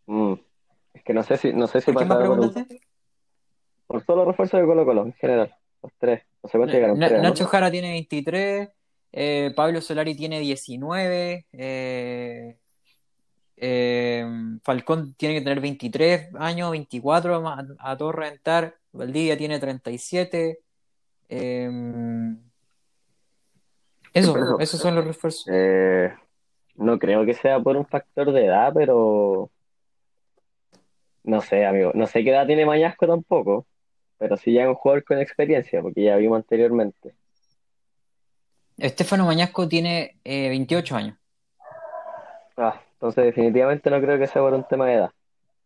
[0.06, 0.34] Mm,
[0.94, 2.80] Es que no sé si, no sé si ¿Por qué más pasaba por, un- preguntaste?
[3.86, 6.22] por todos los refuerzos de Colo Colo en general, los tres.
[6.42, 7.28] No sé cuánto llegaron, Na- tres, ¿no?
[7.28, 8.68] Nacho Jara tiene 23,
[9.12, 12.58] eh, Pablo Solari tiene 19, eh,
[13.56, 14.26] eh,
[14.62, 20.60] Falcón tiene que tener 23 años, 24 a, a todo reventar, Valdivia tiene 37.
[21.28, 21.70] eh,
[24.18, 25.46] eso, esos son los refuerzos.
[25.50, 26.12] eh,
[26.76, 29.50] no creo que sea por un factor de edad, pero
[31.24, 31.92] no sé, amigo.
[31.94, 33.66] No sé qué edad tiene Mañasco tampoco,
[34.16, 37.14] pero sí ya es un jugador con experiencia, porque ya vimos anteriormente.
[38.78, 41.16] Estefano Mañasco tiene eh, 28 años.
[42.56, 45.10] Ah, entonces definitivamente no creo que sea por un tema de edad,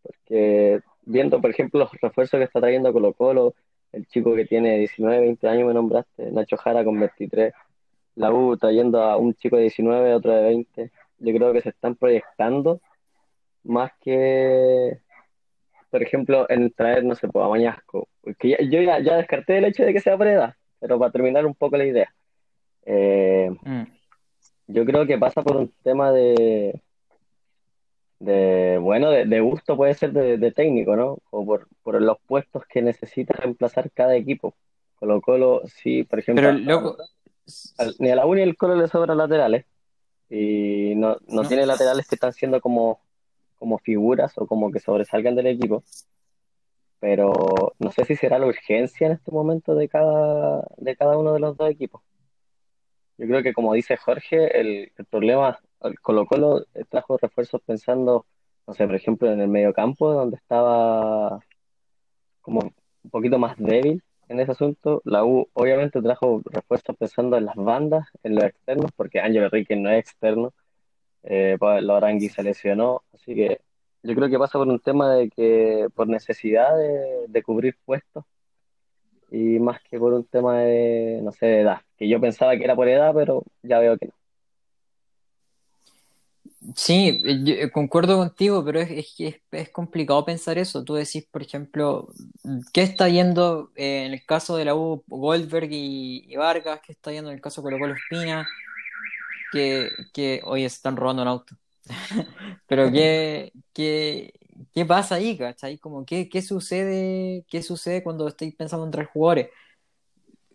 [0.03, 3.55] porque viendo, por ejemplo, los refuerzos que está trayendo Colo-Colo,
[3.93, 7.53] el chico que tiene 19, 20 años me nombraste, Nacho Jara con 23,
[8.15, 11.71] la U trayendo a un chico de 19, otro de 20, yo creo que se
[11.71, 12.81] están proyectando
[13.65, 14.99] más que,
[15.91, 19.59] por ejemplo, en traer, no sé, pues, a Mañasco, porque ya- yo ya, ya descarté
[19.59, 22.13] el hecho de que sea por edad, pero para terminar un poco la idea,
[22.85, 23.83] eh, Mm.
[24.67, 26.81] yo creo que pasa por un tema de
[28.19, 31.19] De, bueno, de, de gusto puede ser de, de técnico, ¿no?
[31.31, 34.55] O por, por los puestos que necesita reemplazar cada equipo.
[35.01, 36.97] Colo-Colo, sí, por ejemplo, Pero loco,
[37.99, 39.67] ni a la U ni al Colo le sobran laterales.
[40.31, 41.49] Y no, no No.
[41.49, 43.01] tiene laterales que están siendo como,
[43.59, 45.83] como figuras o como que sobresalgan del equipo.
[47.01, 47.33] Pero
[47.79, 51.41] no sé si será la urgencia en este momento de cada, de cada uno de
[51.41, 52.01] los dos equipos.
[53.19, 58.25] Yo creo que como dice Jorge, el, el problema, el Colo-Colo trajo refuerzos pensando,
[58.67, 61.41] no sé, por ejemplo, en el mediocampo, donde estaba
[62.41, 62.61] como
[63.05, 64.03] un poquito más débil
[64.33, 65.03] en ese asunto.
[65.05, 69.77] La U obviamente trajo refuerzos pensando en las bandas, en los externos, porque Ángel Enrique
[69.77, 70.53] no es externo,
[71.25, 73.61] eh, Pablo Arangui se lesionó, así que
[74.03, 78.25] yo creo que pasa por un tema de que por necesidad de, de cubrir puestos
[79.31, 82.65] y más que por un tema de, no sé, de edad, que yo pensaba que
[82.65, 84.22] era por edad, pero ya veo que no.
[86.77, 90.85] Sí, yo eh, concuerdo contigo, pero es, es, que es, es complicado pensar eso.
[90.85, 92.09] Tú decís, por ejemplo,
[92.73, 96.81] ¿qué está yendo eh, en el caso de la U Goldberg y, y Vargas?
[96.87, 98.47] ¿Qué está yendo en el caso de Colo Colo Espina?
[99.51, 101.57] Que, que oye, se están robando un auto.
[102.67, 104.33] Pero ¿qué, qué,
[104.75, 105.79] qué pasa ahí, cachai?
[105.79, 109.49] Como, ¿qué, qué sucede, qué sucede cuando estáis pensando en traer jugadores?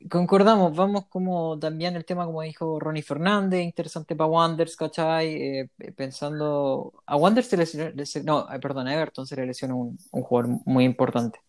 [0.09, 5.27] Concordamos, vamos como también el tema, como dijo Ronnie Fernández, interesante para Wanderers, ¿cachai?
[5.59, 9.97] Eh, pensando, a Wanderers se lesionó, lesi- no, perdón, a Everton se le lesionó un,
[10.11, 11.39] un jugador muy importante.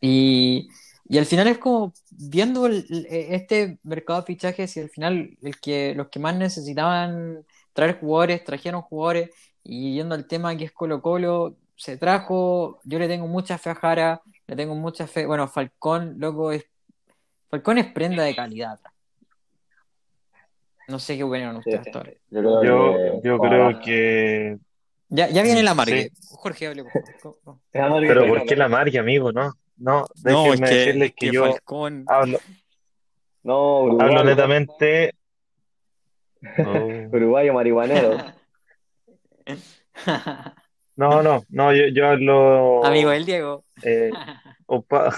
[0.00, 0.68] Y,
[1.08, 5.36] y al final es como viendo el- el- este mercado de fichajes y al final
[5.42, 9.30] el que, los que más necesitaban traer jugadores, trajeron jugadores
[9.62, 13.70] y yendo al tema que es Colo Colo, se trajo, yo le tengo mucha fe
[13.70, 16.64] a Jara, le tengo mucha fe, bueno, Falcón, loco, es
[17.56, 18.78] Falcón es prenda de calidad.
[20.88, 21.90] No sé qué opinan ustedes sí.
[22.30, 22.92] Yo creo Yo,
[23.22, 24.58] que yo ojalá- creo que.
[25.08, 26.10] Ya, ya viene la marque.
[26.12, 26.28] Sí.
[26.36, 26.84] Jorge, hable.
[26.84, 27.38] por favor.
[27.44, 29.32] ¿Cómo- Pero ¿por qué la marca, amigo?
[29.32, 32.04] No, no, No, es que, decirles es que que yo Falcón.
[32.08, 32.38] hablo,
[33.42, 35.14] No, Uruguay, hablo netamente.
[36.58, 36.88] Oh.
[37.16, 38.18] uruguayo marihuanero.
[40.98, 42.82] No, no, no, yo, yo hablo.
[42.84, 43.64] Amigo del Diego.
[43.82, 44.10] eh,
[44.66, 45.14] un pa-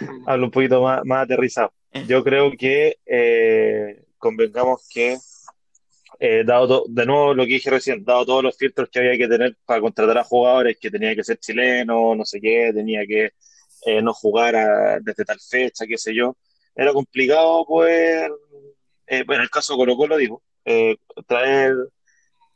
[0.26, 1.72] hablo un poquito más, más aterrizado.
[2.08, 5.16] Yo creo que eh, convengamos que,
[6.18, 9.28] eh, dado de nuevo lo que dije recién, dado todos los filtros que había que
[9.28, 13.32] tener para contratar a jugadores, que tenía que ser chileno, no sé qué, tenía que
[13.86, 16.36] eh, no jugar a- desde tal fecha, qué sé yo,
[16.74, 18.30] era complicado poder,
[19.06, 21.74] eh, en el caso de Colo-Colo, digo, eh, traer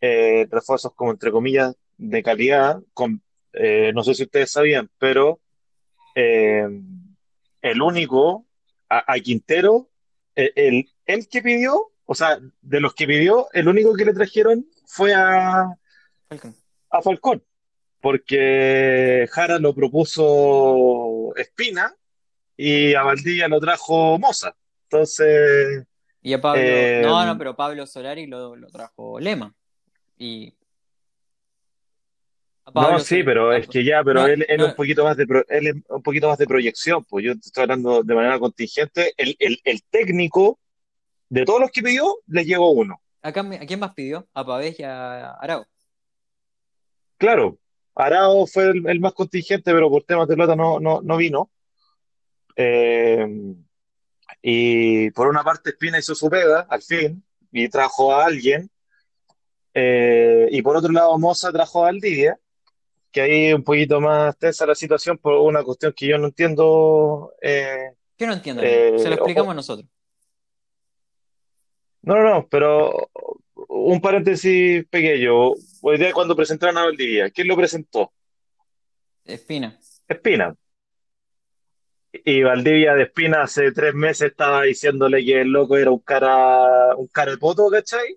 [0.00, 3.22] eh, refuerzos como entre comillas de calidad, con,
[3.52, 5.38] eh, no sé si ustedes sabían, pero
[6.14, 6.66] eh,
[7.70, 8.46] el único,
[8.88, 9.88] a, a Quintero,
[10.36, 14.14] eh, el, el que pidió, o sea, de los que pidió, el único que le
[14.14, 15.68] trajeron fue a,
[16.28, 16.54] Falcón.
[16.90, 17.44] a Falcón,
[18.00, 21.94] porque Jara lo propuso Espina
[22.56, 24.54] y a Valdivia lo trajo Moza.
[24.84, 25.84] Entonces,
[26.22, 26.62] Y a Pablo.
[26.64, 29.54] Eh, No, no, pero Pablo Solari lo, lo trajo Lema.
[30.16, 30.54] Y.
[32.74, 34.66] a no, sí, pero a- es que ya, pero no, él, él no.
[34.66, 37.40] un poquito más de pro- él es un poquito más de proyección, pues yo te
[37.46, 39.12] estoy hablando de manera contingente.
[39.16, 40.58] El, el, el técnico
[41.28, 43.00] de todos los que pidió, le llegó uno.
[43.44, 44.26] Me- ¿A quién más pidió?
[44.32, 45.64] A Pavés y a Arau.
[47.18, 47.58] Claro,
[47.94, 51.50] Arao fue el, el más contingente, pero por temas de plata no, no, no vino.
[52.56, 53.26] Eh,
[54.42, 58.70] y por una parte Espina hizo su pega, al fin, y trajo a alguien.
[59.74, 62.38] Eh, y por otro lado Moza trajo a Valdivia,
[63.10, 67.32] que ahí un poquito más tensa la situación por una cuestión que yo no entiendo
[67.40, 68.62] eh, ¿Qué no entiendo?
[68.62, 69.88] Eh, Se lo explicamos nosotros.
[72.02, 73.10] no, no, no, pero
[73.68, 75.52] un paréntesis pequeño.
[75.82, 78.12] Hoy día cuando presentaron a Valdivia, ¿quién lo presentó?
[79.24, 79.78] Espina.
[80.06, 80.54] Espina.
[82.12, 86.96] Y Valdivia de Espina hace tres meses estaba diciéndole que el loco era un cara,
[86.96, 88.16] un cara de poto, ¿cachai?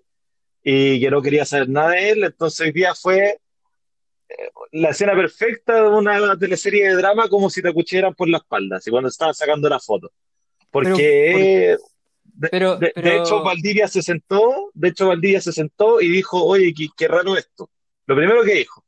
[0.62, 2.24] Y que no quería saber nada de él.
[2.24, 3.38] Entonces hoy día fue
[4.72, 8.76] la escena perfecta de una teleserie de drama como si te acuchieran por la espalda,
[8.76, 10.10] así cuando estaban sacando la foto.
[10.70, 11.76] Pero, Porque
[12.24, 16.72] de, pero, de- hecho Valdivia se sentó, de hecho Valdivia se sentó y dijo, oye,
[16.74, 17.70] qué, qué raro esto.
[18.06, 18.84] Lo primero que dijo.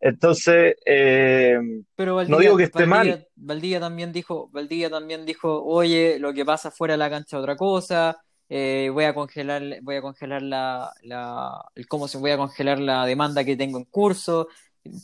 [0.00, 1.58] Entonces, eh,
[1.96, 6.18] pero no digo Valdivia, que esté mal, Valdivia, Valdivia también dijo, Valdivia también dijo, oye,
[6.20, 8.16] lo que pasa fuera de la cancha es otra cosa,
[8.48, 12.78] eh, voy a congelar, voy a congelar la, la, el cómo se voy a congelar
[12.80, 14.48] la demanda que tengo en curso.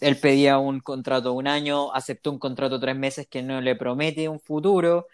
[0.00, 3.60] Él pedía un contrato de un año, aceptó un contrato de tres meses que no
[3.60, 5.06] le promete un futuro.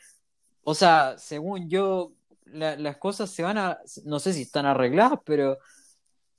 [0.62, 2.12] O sea, según yo,
[2.44, 5.58] la- las cosas se van a, no sé si están arregladas, pero,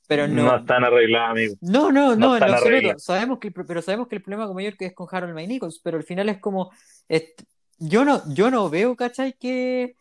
[0.07, 1.55] pero no no, están arregladas, amigo.
[1.61, 2.67] no, no, No no, en absoluto.
[2.67, 3.03] arregladas.
[3.03, 5.97] Sabemos que pero sabemos que el problema mayor que es con Harold May Nichols, pero
[5.97, 6.71] al final es como,
[7.09, 7.41] est-
[7.79, 9.33] yo no, yo no veo, ¿cachai?
[9.33, 9.95] Que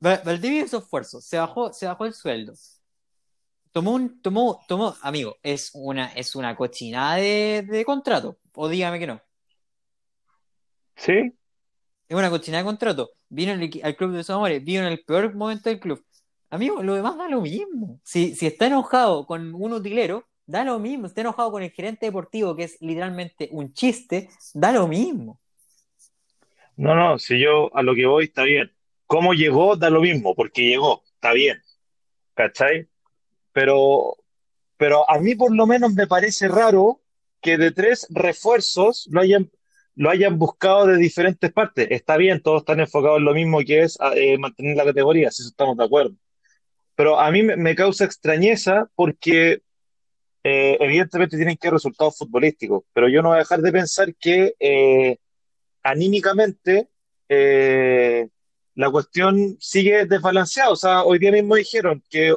[0.00, 2.54] Valdivia hizo esfuerzo, se bajó, se bajó el sueldo.
[3.72, 8.38] Tomó un, tomó, tomó, amigo, es una, es una cochinada de, de contrato.
[8.54, 9.20] O dígame que no.
[10.96, 11.32] ¿Sí?
[12.08, 13.10] Es una cochinada de contrato.
[13.28, 16.04] Vino el al club de sus amores, vino en el peor momento del club.
[16.50, 18.00] Amigo, lo demás da lo mismo.
[18.02, 21.06] Si, si está enojado con un utilero, da lo mismo.
[21.06, 25.38] Si está enojado con el gerente deportivo, que es literalmente un chiste, da lo mismo.
[26.76, 28.72] No, no, si yo a lo que voy está bien.
[29.10, 29.74] ¿Cómo llegó?
[29.74, 31.60] Da lo mismo, porque llegó, está bien,
[32.34, 32.88] ¿cachai?
[33.52, 34.16] Pero
[34.76, 37.00] Pero a mí por lo menos me parece raro
[37.40, 39.50] que de tres refuerzos lo hayan,
[39.96, 41.88] lo hayan buscado de diferentes partes.
[41.90, 45.42] Está bien, todos están enfocados en lo mismo que es eh, mantener la categoría, si
[45.42, 46.14] estamos de acuerdo.
[46.94, 49.62] Pero a mí me, causa extrañeza porque
[50.44, 54.54] eh, evidentemente tienen que resultados futbolísticos, pero yo no voy a dejar de pensar que
[54.60, 55.16] eh,
[55.82, 56.88] anímicamente
[57.28, 58.28] eh,
[58.74, 60.70] la cuestión sigue desbalanceada.
[60.70, 62.34] O sea, hoy día mismo dijeron que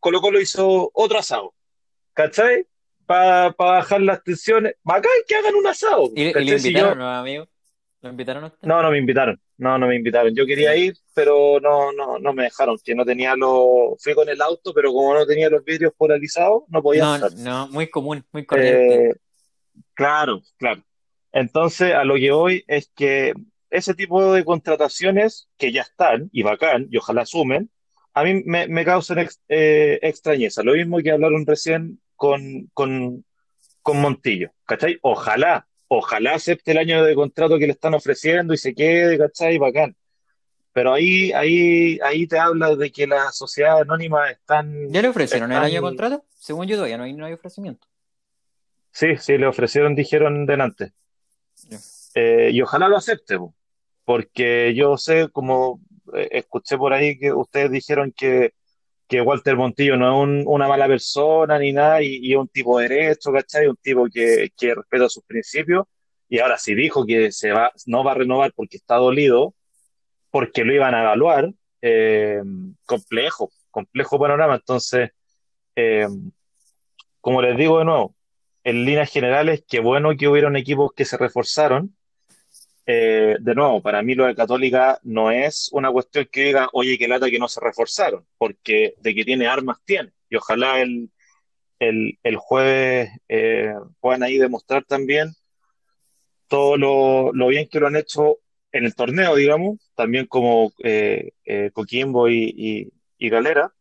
[0.00, 1.52] Colo Colo hizo otro asado.
[2.16, 2.66] ¿cachai?
[3.04, 4.74] Para bajar las tensiones.
[4.82, 6.58] Bacán que hagan un asado, ¿Y, y lo ¿cachai?
[6.58, 7.48] Si invitaron, yo, no, amigo?
[8.00, 8.66] ¿Lo invitaron a usted?
[8.66, 10.34] no, no me invitaron, no, no me invitaron.
[10.34, 14.28] Yo quería ir, pero no, no, no me dejaron, que no tenía los, fui con
[14.28, 18.24] el auto, pero como no tenía los vidrios polarizados, no podía No, no, muy común,
[18.32, 19.10] muy corriente.
[19.10, 19.14] Eh,
[19.94, 20.82] claro, claro.
[21.32, 23.34] Entonces, a lo que voy es que
[23.76, 27.70] ese tipo de contrataciones que ya están, y bacán, y ojalá sumen,
[28.14, 30.62] a mí me, me causan ex- eh, extrañeza.
[30.62, 33.24] Lo mismo que hablaron recién con, con,
[33.82, 34.98] con Montillo, ¿cachai?
[35.02, 39.58] Ojalá, ojalá acepte el año de contrato que le están ofreciendo y se quede, ¿cachai?
[39.58, 39.94] Bacán.
[40.72, 45.50] Pero ahí, ahí, ahí te habla de que las sociedades anónimas están, ¿Ya le ofrecieron
[45.50, 46.24] el están, año de contrato?
[46.38, 47.86] Según yo todavía no hay, no hay ofrecimiento.
[48.92, 50.92] sí, sí, le ofrecieron, dijeron delante.
[51.68, 51.78] Ya.
[52.14, 53.54] Eh, y ojalá lo acepte, po,
[54.06, 55.80] porque yo sé, como
[56.14, 58.54] eh, escuché por ahí que ustedes dijeron que,
[59.08, 62.78] que Walter Montillo no es un- una mala persona ni nada, y, es un tipo
[62.80, 63.68] derecho, ¿cachai?
[63.68, 65.86] Un tipo que, que respeta sus principios,
[66.28, 69.54] y ahora si dijo que se va, no va a renovar porque está dolido,
[70.30, 71.52] porque lo iban a evaluar,
[71.82, 72.42] eh,
[72.86, 74.56] complejo, complejo panorama.
[74.56, 75.10] Entonces,
[75.76, 76.06] eh,
[77.20, 78.14] como les digo de nuevo,
[78.64, 81.96] en líneas generales, qué bueno que hubieron equipos que se reforzaron
[82.86, 86.96] eh, de nuevo, para mí lo de Católica no es una cuestión que diga, oye,
[86.96, 90.12] qué lata que no se reforzaron, porque de que tiene armas tiene.
[90.30, 91.10] Y ojalá el,
[91.80, 95.32] el, el jueves eh, puedan ahí demostrar también
[96.48, 98.38] todo lo, lo bien que lo han hecho
[98.70, 101.32] en el torneo, digamos, también como eh,
[101.72, 103.72] Coquimbo y Galera.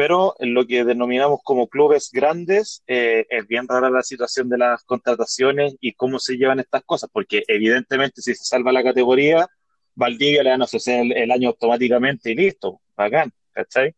[0.00, 4.56] Pero en lo que denominamos como clubes grandes, eh, es bien rara la situación de
[4.56, 9.46] las contrataciones y cómo se llevan estas cosas, porque evidentemente si se salva la categoría,
[9.94, 13.94] Valdivia le van a ofrecer el, el año automáticamente y listo, bacán, ¿cachai?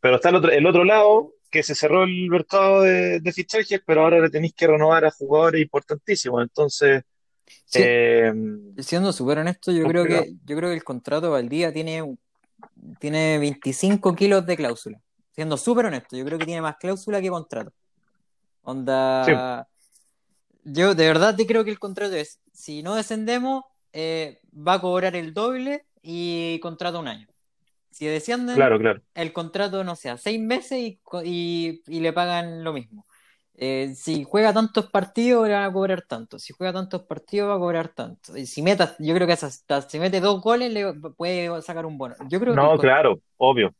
[0.00, 3.80] Pero está el otro, el otro lado, que se cerró el mercado de, de fichajes,
[3.86, 7.04] pero ahora le tenéis que renovar a jugadores importantísimos, entonces,
[7.64, 8.32] Sí, eh,
[8.78, 12.16] siendo súper honesto, yo creo que, yo creo que el contrato Valdía tiene,
[12.98, 15.00] tiene 25 kilos de cláusula.
[15.32, 17.70] Siendo súper honesto, yo creo que tiene más cláusula que contrato.
[17.70, 17.76] Sí,
[18.62, 19.66] Onda,
[20.64, 24.80] yo de verdad te creo que el contrato es, si no descendemos, eh, va a
[24.80, 27.26] cobrar el doble y contrato un año.
[27.90, 29.02] Si descienden, claro, claro.
[29.14, 33.06] el contrato, no sea, seis meses y, y, y le pagan lo mismo.
[33.62, 36.38] Eh, si juega tantos partidos, le van a cobrar tanto.
[36.38, 38.34] Si juega tantos partidos, va a cobrar tanto.
[38.34, 41.98] Y si meta, yo creo que hasta si mete dos goles, le puede sacar un
[41.98, 42.14] bono.
[42.30, 43.74] Yo creo que No, con- claro, obvio,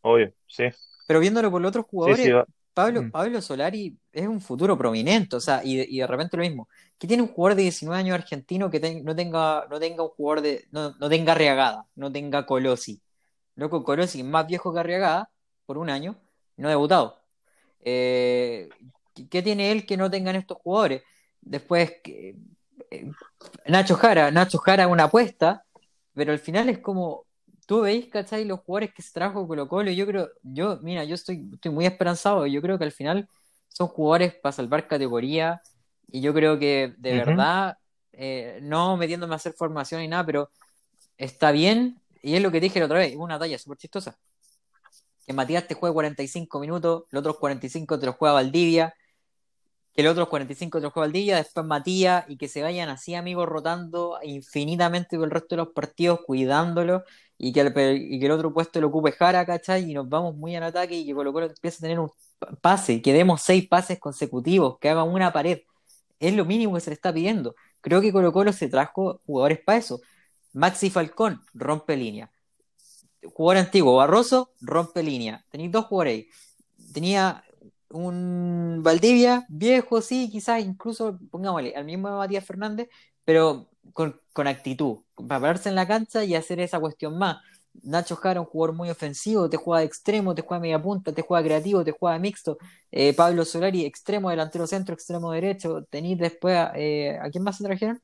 [0.00, 0.64] obvio, sí.
[1.06, 2.32] pero viéndolo por los otros jugadores, sí.
[2.72, 3.10] Pablo, Mm.
[3.10, 6.68] Pablo Solari es un futuro prominente, o sea, y de, y de repente lo mismo.
[6.98, 10.10] Que tiene un jugador de 19 años argentino que ten- no tenga, no tenga un
[10.10, 13.00] jugador de, no, no tenga Arriagada, no tenga Colosi.
[13.54, 15.30] Loco, Colosi es más viejo que Arriagada
[15.66, 16.16] por un año,
[16.56, 17.20] no ha debutado.
[17.80, 18.68] Eh,
[19.16, 21.02] ¿qué- ¿qué tiene él que no tengan estos jugadores?
[21.40, 22.36] Después, eh,
[23.66, 25.64] Nacho Jara, Nacho Jara es una apuesta,
[26.14, 27.26] pero al final es como,
[27.66, 28.44] tú veis, ¿cachai?
[28.44, 31.86] Los jugadores que se trajo Colo Colo, yo creo, yo, mira, yo estoy, estoy muy
[31.86, 33.28] esperanzado, yo creo que al final
[33.68, 35.60] son jugadores para salvar categoría,
[36.08, 37.78] y yo creo que de verdad,
[38.12, 40.50] eh, no metiéndome a hacer formación ni nada, pero
[41.18, 44.16] está bien, y es lo que dije la otra vez, una talla súper chistosa.
[45.26, 48.94] Que Matías te juegue 45 minutos, los otros 45 te los juega Valdivia,
[49.96, 53.14] que los otros 45 te los juega Valdivia, después Matías, y que se vayan así,
[53.14, 57.02] amigos, rotando infinitamente por el resto de los partidos, cuidándolo,
[57.38, 59.90] y que el, y que el otro puesto lo ocupe Jara, ¿cachai?
[59.90, 62.10] Y nos vamos muy al ataque y que Colo Colo empiece a tener un
[62.60, 65.60] pase, que demos seis pases consecutivos, que haga una pared.
[66.20, 67.54] Es lo mínimo que se le está pidiendo.
[67.80, 70.00] Creo que Colo Colo se trajo jugadores para eso.
[70.52, 72.30] Maxi Falcón rompe línea.
[73.24, 75.44] Jugador antiguo, Barroso rompe línea.
[75.50, 76.28] Tenéis dos jugadores ahí.
[76.92, 77.42] Tenía
[77.90, 82.88] un Valdivia, viejo, sí, quizás incluso, pongámosle, al mismo Matías Fernández,
[83.24, 87.38] pero con, con actitud, para pararse en la cancha y hacer esa cuestión más.
[87.82, 91.12] Nacho Jara, un jugador muy ofensivo, te juega de extremo, te juega de media punta,
[91.12, 92.58] te juega creativo, te juega de mixto.
[92.90, 95.84] Eh, Pablo Solari, extremo, delantero centro, extremo derecho.
[95.90, 98.00] Tenéis después, eh, ¿a quién más se trajeron?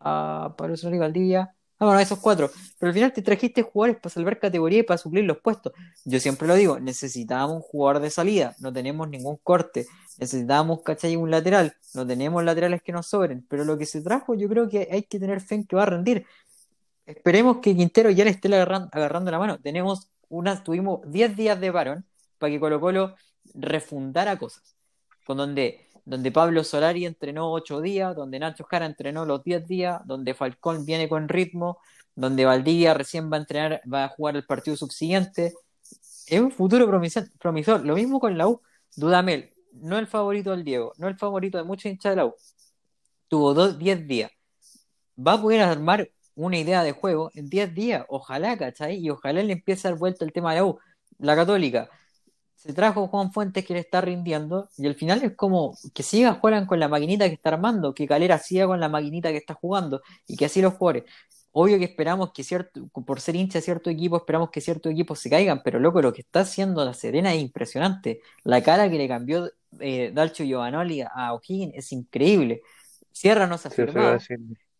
[0.00, 1.54] A Pablo Solari, Valdivia.
[1.84, 2.50] Ah, bueno, esos cuatro.
[2.78, 5.74] Pero al final te trajiste jugadores para salvar categoría y para suplir los puestos.
[6.06, 9.86] Yo siempre lo digo, necesitábamos un jugador de salida, no tenemos ningún corte.
[10.16, 11.14] Necesitábamos, ¿cachai?
[11.16, 13.44] Un lateral, no tenemos laterales que nos sobren.
[13.50, 15.82] Pero lo que se trajo, yo creo que hay que tener fe en que va
[15.82, 16.24] a rendir.
[17.04, 19.58] Esperemos que Quintero ya le esté agarrando, agarrando la mano.
[19.60, 22.06] Tenemos unas, tuvimos 10 días de varón
[22.38, 23.14] para que Colo Colo
[23.52, 24.74] refundara cosas.
[25.26, 30.00] Con donde, donde Pablo Solari entrenó 8 días, donde Nacho Jara entrenó los 10 días,
[30.04, 31.78] donde Falcón viene con ritmo,
[32.14, 35.54] donde Valdivia recién va a entrenar, va a jugar el partido subsiguiente.
[36.26, 37.84] Es un futuro promisor.
[37.84, 38.60] Lo mismo con la U.
[38.96, 42.34] Dudamel, no el favorito del Diego, no el favorito de muchos hinchas de la U.
[43.28, 44.30] Tuvo 10 días.
[45.18, 48.96] Va a poder armar una idea de juego en 10 días, ojalá, ¿cachai?
[48.96, 50.78] Y ojalá le empiece a dar vuelta el tema de la U.
[51.18, 51.88] La Católica
[52.64, 56.34] se trajo Juan Fuentes que le está rindiendo y al final es como que siga
[56.34, 59.54] juegan con la maquinita que está armando, que Calera siga con la maquinita que está
[59.54, 61.04] jugando y que así los jugadores.
[61.56, 65.20] Obvio que esperamos que cierto, por ser hincha de cierto equipo, esperamos que ciertos equipos
[65.20, 68.20] se caigan, pero loco, lo que está haciendo la Serena es impresionante.
[68.42, 69.50] La cara que le cambió
[69.80, 72.62] eh, Dalcho Giovanoli a O'Higgins es increíble.
[73.12, 74.18] Sierra no se ha Sí, firmado.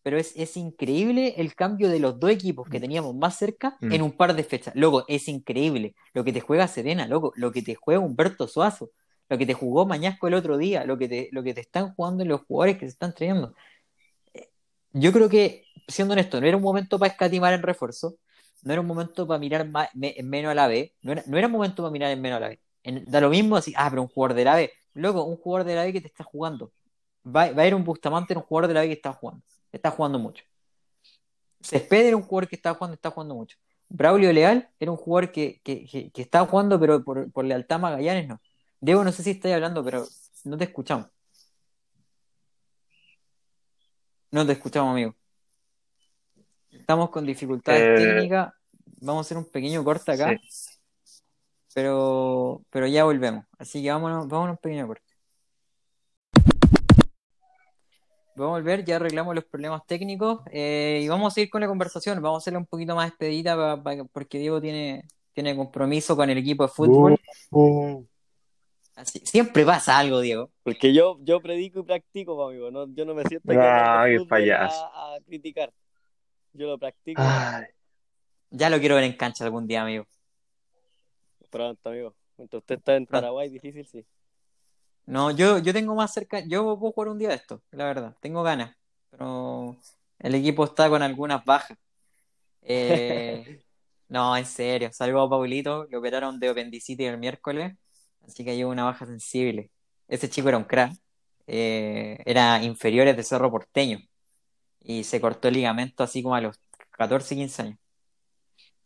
[0.05, 3.91] Pero es, es increíble el cambio de los dos equipos que teníamos más cerca Mm.
[3.91, 4.75] en un par de fechas.
[4.75, 5.95] Loco, es increíble.
[6.13, 8.91] Lo que te juega Serena, loco, lo que te juega Humberto Suazo,
[9.29, 11.95] lo que te jugó Mañasco el otro día, lo que te, lo que te están
[11.95, 13.55] jugando los jugadores que se están trayendo.
[14.35, 14.49] Eh,
[14.93, 18.17] Yo creo que, siendo honesto, no era un momento para escatimar en refuerzo,
[18.61, 21.23] no era un momento para mirar más, me- en menos a la B, no era,
[21.25, 22.59] no era un momento para mirar en menos a la B.
[22.83, 24.71] En- da lo mismo así, ah, pero un jugador de la B.
[24.93, 26.71] Loco, un jugador de la B que te está jugando.
[27.25, 29.43] Va, va a ir un Bustamante, era un jugador de la B que está jugando.
[29.71, 30.43] Está jugando mucho.
[31.61, 33.57] Céspedes era un jugador que estaba jugando, está jugando mucho.
[33.89, 37.75] Braulio Leal era un jugador que, que, que, que estaba jugando, pero por, por lealtad
[37.77, 38.39] a Magallanes no.
[38.79, 40.05] Diego, no sé si estáis hablando, pero
[40.43, 41.07] no te escuchamos.
[44.31, 45.15] No te escuchamos, amigo.
[46.71, 48.53] Estamos con dificultades Eh, técnicas.
[49.01, 50.77] Vamos a hacer un pequeño corte acá, Sí.
[51.73, 53.45] pero, pero ya volvemos.
[53.57, 55.04] Así que vámonos, vámonos a un pequeño corte.
[58.35, 61.67] Vamos a volver, ya arreglamos los problemas técnicos eh, y vamos a seguir con la
[61.67, 62.21] conversación.
[62.21, 66.29] Vamos a hacerla un poquito más expedita pa- pa- porque Diego tiene, tiene compromiso con
[66.29, 67.17] el equipo de fútbol.
[67.51, 67.59] Uh,
[67.97, 68.07] uh.
[68.95, 70.51] Así, siempre pasa algo, Diego.
[70.63, 72.71] Porque yo, yo predico y practico, amigo.
[72.71, 74.85] No, yo no me siento aquí a Ah, payaso.
[74.85, 75.71] a, a criticar.
[76.53, 77.65] Yo lo practico Ay,
[78.51, 80.05] Ya lo quiero ver en cancha algún día, amigo.
[81.49, 82.13] pronto, amigo.
[82.37, 83.05] Mientras usted está en.
[83.05, 84.05] Paraguay, difícil, sí.
[85.07, 88.15] No, yo, yo tengo más cerca, yo puedo jugar un día de esto, la verdad,
[88.21, 88.75] tengo ganas,
[89.11, 89.77] pero
[90.19, 91.77] el equipo está con algunas bajas.
[92.63, 93.63] Eh,
[94.09, 97.75] no, en serio, salvo a Paulito, le operaron de apendicitis el miércoles,
[98.27, 99.71] así que lleva una baja sensible.
[100.07, 100.93] Ese chico era un crack,
[101.47, 103.99] eh, era inferiores de Cerro Porteño
[104.81, 106.59] y se cortó el ligamento así como a los
[106.91, 107.79] 14, 15 años.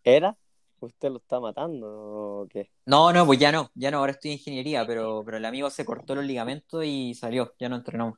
[0.04, 0.36] ¿Era?
[0.82, 1.88] ¿Usted lo está matando
[2.42, 2.70] o qué?
[2.86, 5.70] No, no, pues ya no, ya no, ahora estoy en ingeniería, pero, pero el amigo
[5.70, 8.18] se cortó los ligamentos y salió, ya no entrenamos.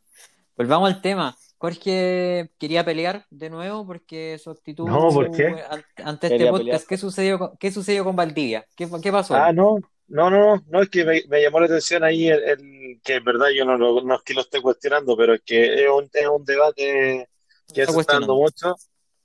[0.56, 1.36] Volvamos al tema.
[1.58, 5.48] Jorge quería pelear de nuevo porque su actitud No, ¿por qué?
[5.70, 6.82] an- ante este Quería podcast, pelear.
[6.88, 8.66] ¿qué sucedió con, qué sucedió con Valdivia?
[8.76, 9.36] ¿Qué, qué pasó?
[9.36, 12.44] Ah, no, no, no, no, no, es que me, me llamó la atención ahí el,
[12.44, 15.42] el- que en verdad yo no, lo- no es que lo esté cuestionando, pero es
[15.46, 17.28] que es un, es un debate
[17.74, 18.36] que Está se está dando cuestionando.
[18.36, 18.76] mucho.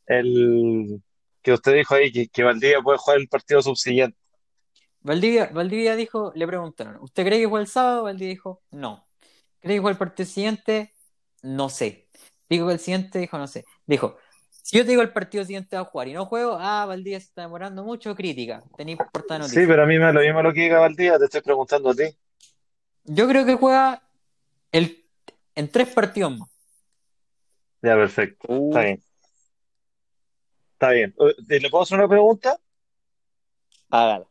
[0.07, 1.03] El
[1.47, 4.19] que usted dijo ahí que, que Valdivia puede jugar el partido subsiguiente.
[4.99, 8.03] Valdivia, Valdivia dijo, le preguntaron, ¿usted cree que fue el sábado?
[8.03, 9.07] Valdivia dijo, no.
[9.61, 10.93] ¿Cree que fue el partido siguiente?
[11.43, 12.09] No sé.
[12.51, 13.65] Dijo que el siguiente, dijo, no sé.
[13.87, 14.17] Dijo,
[14.51, 17.21] si yo te digo el partido siguiente va a jugar y no juego, ah, Valdivia
[17.21, 18.65] se está demorando mucho, crítica.
[18.77, 21.27] Tenéis portada de Sí, pero a mí me lo mismo lo que diga Valdivia, te
[21.27, 22.07] estoy preguntando a ti.
[23.05, 24.03] Yo creo que juega
[24.73, 25.07] el,
[25.55, 26.49] en tres partidos más.
[27.83, 29.03] Ya, perfecto, Uh, está bien,
[30.77, 31.15] está bien.
[31.49, 32.59] Eh, ¿Le puedo hacer una pregunta?
[33.91, 34.31] hágalo.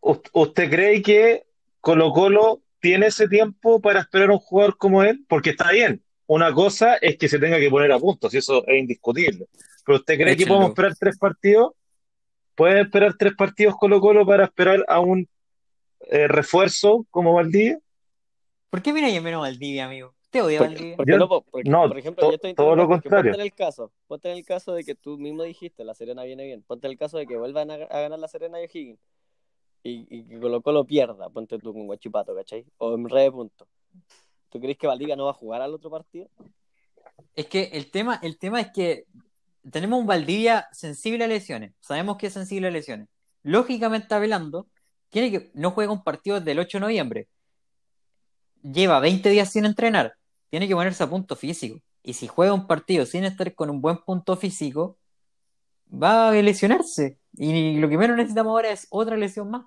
[0.00, 1.44] ¿Ust- ¿Usted cree que
[1.80, 5.24] Colo Colo tiene ese tiempo para esperar a un jugador como él?
[5.28, 6.02] Porque está bien.
[6.26, 9.46] Una cosa es que se tenga que poner a punto, si eso es indiscutible.
[9.84, 11.72] Pero ¿usted cree que podemos esperar tres partidos?
[12.54, 15.28] ¿Puede esperar tres partidos Colo Colo para esperar a un
[16.10, 17.78] eh, refuerzo como Valdivia?
[18.70, 20.14] ¿Por qué y menos Valdivia, amigo?
[20.32, 20.94] ¿Te Porque-
[21.50, 23.30] Porque, no, por ejemplo, to- yo estoy todo lo contrario.
[23.32, 26.24] Ponte en el caso, ponte en el caso de que tú mismo dijiste, la Serena
[26.24, 26.62] viene bien.
[26.62, 28.98] Ponte en el caso de que vuelvan a, a ganar la Serena y O'Higgins
[29.84, 32.64] y, y que Colo Colo pierda, ponte tú con Guachipato, ¿cachai?
[32.78, 33.68] O en red de puntos.
[34.48, 36.28] ¿Tú crees que Valdivia no va a jugar al otro partido?
[37.34, 39.06] Es que el tema, el tema es que
[39.70, 41.72] tenemos un Valdivia sensible a lesiones.
[41.80, 43.08] Sabemos que es sensible a lesiones.
[43.42, 44.66] Lógicamente hablando,
[45.10, 47.28] tiene que no juega un partido desde el 8 de noviembre.
[48.62, 50.14] Lleva 20 días sin entrenar.
[50.52, 51.80] Tiene que ponerse a punto físico.
[52.02, 54.98] Y si juega un partido sin estar con un buen punto físico,
[55.90, 57.16] va a lesionarse.
[57.38, 59.64] Y lo que menos necesitamos ahora es otra lesión más.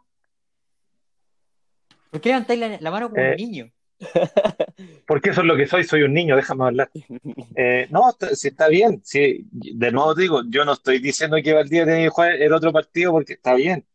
[2.12, 3.72] ¿Por qué levantáis la, la mano como Eh, un niño?
[5.08, 6.92] Porque eso es lo que soy, soy un niño, déjame hablar.
[7.56, 9.02] Eh, no, está- si está bien.
[9.04, 12.72] Sí, de nuevo digo, yo no estoy diciendo que Valdivia tiene que jugar el otro
[12.72, 13.88] partido porque está bien.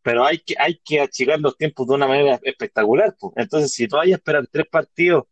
[0.00, 3.14] Pero hay que, hay que achicar los tiempos de una manera espectacular.
[3.20, 3.34] pues.
[3.36, 5.24] Entonces, si tú vayas a esperar tres partidos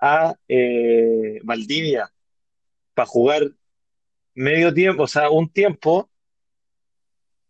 [0.00, 2.10] a eh, Valdivia
[2.94, 3.42] para jugar
[4.34, 6.08] medio tiempo, o sea, un tiempo,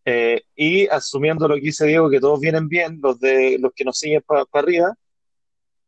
[0.05, 3.83] eh, y asumiendo lo que dice Diego, que todos vienen bien, los de los que
[3.85, 4.95] nos siguen para arriba,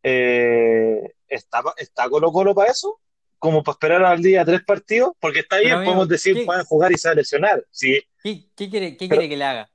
[0.03, 2.99] eh, ¿está, está Colo Colo para eso?
[3.39, 6.65] Como para esperar al día tres partidos, porque está bien, amigo, podemos decir, ¿qué- pueden
[6.65, 7.65] jugar y se va a lesionar.
[7.71, 9.71] Sí, ¿Qué, qué quiere, qué Pero- quiere que le haga?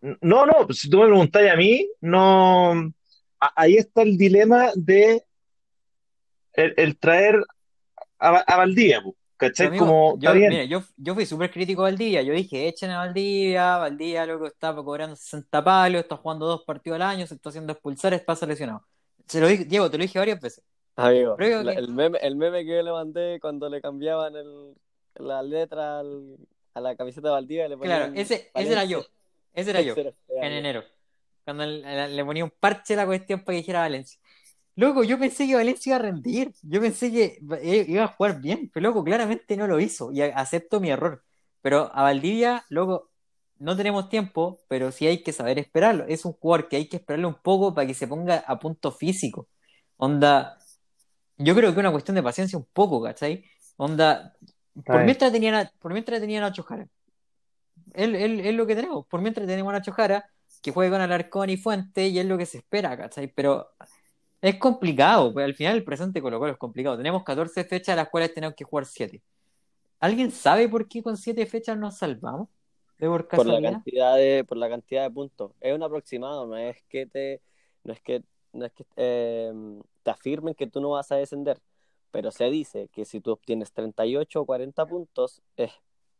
[0.00, 2.92] No, no, si tú me preguntáis a mí, no.
[3.40, 5.24] Ahí está el dilema de
[6.54, 7.36] el, el traer
[8.18, 9.02] a, a Valdivia,
[9.36, 9.68] ¿cachai?
[9.68, 10.48] Amigo, Como, yo, está bien.
[10.50, 12.22] mira, yo, yo fui súper crítico a Valdivia.
[12.22, 13.76] Yo dije, echen a Valdivia.
[13.78, 17.72] Valdivia, loco, está cobrando 60 palos, está jugando dos partidos al año, se está haciendo
[17.72, 18.84] expulsar, pasa lesionado.
[19.26, 20.64] Se lo dije, Diego, te lo dije varias veces.
[20.96, 24.34] Amigo, Pero la- que- el meme, el meme que yo le mandé cuando le cambiaban
[24.34, 24.74] el,
[25.14, 26.38] la letra al-
[26.74, 29.04] a la camiseta de Valdivia le Claro, ese, ese era yo.
[29.54, 30.58] Ese era yo, Ese era- era en yo.
[30.58, 30.84] enero.
[31.48, 34.20] Cuando le, ponía un parche a la cuestión para que dijera Valencia.
[34.76, 36.52] Loco, yo pensé que Valencia iba a rendir.
[36.62, 37.38] Yo pensé que
[37.88, 38.70] iba a jugar bien.
[38.72, 40.12] Pero, loco, claramente no lo hizo.
[40.12, 41.24] Y acepto mi error.
[41.62, 43.10] Pero a Valdivia, loco,
[43.58, 46.04] no tenemos tiempo, pero sí hay que saber esperarlo.
[46.08, 48.92] Es un jugador que hay que esperarlo un poco para que se ponga a punto
[48.92, 49.48] físico.
[49.96, 50.58] Onda,
[51.38, 53.44] yo creo que es una cuestión de paciencia un poco, ¿cachai?
[53.76, 54.34] Onda,
[54.88, 56.88] por mientras tenían a, por mientras tenían a Nacho Jara.
[57.94, 59.06] Es es- es lo que tenemos.
[59.06, 60.24] Por mientras tenemos a Nacho Jara,
[60.60, 63.28] que juegue con Alarcón y Fuente, y es lo que se espera, ¿cachai?
[63.28, 63.70] Pero
[64.40, 66.96] es complicado, pues al final el presente Colo Colo es complicado.
[66.96, 69.22] Tenemos 14 fechas, a las cuales tenemos que jugar 7.
[70.00, 72.48] ¿Alguien sabe por qué con 7 fechas nos salvamos?
[72.98, 76.56] ¿De por por la cantidad de por la cantidad de puntos es un aproximado no
[76.56, 77.40] es que te
[77.84, 79.52] no es que no es que eh,
[80.02, 81.60] te afirmen que tú no vas a descender
[82.10, 85.70] pero se dice que si tú obtienes 38 o 40 puntos es,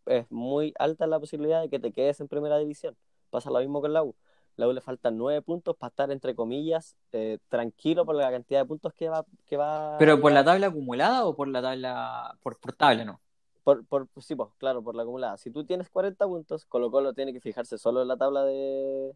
[0.07, 2.97] es muy alta la posibilidad de que te quedes en primera división
[3.31, 4.15] pasa lo mismo con la U
[4.59, 8.61] la U le faltan 9 puntos para estar entre comillas eh, tranquilo por la cantidad
[8.61, 12.37] de puntos que va que va ¿Pero por la tabla acumulada o por la tabla,
[12.43, 13.21] por, por tabla, no?
[13.63, 15.37] Por, por, sí, pues, claro, por la acumulada.
[15.37, 19.15] Si tú tienes 40 puntos, Colo Colo tiene que fijarse solo en la tabla de,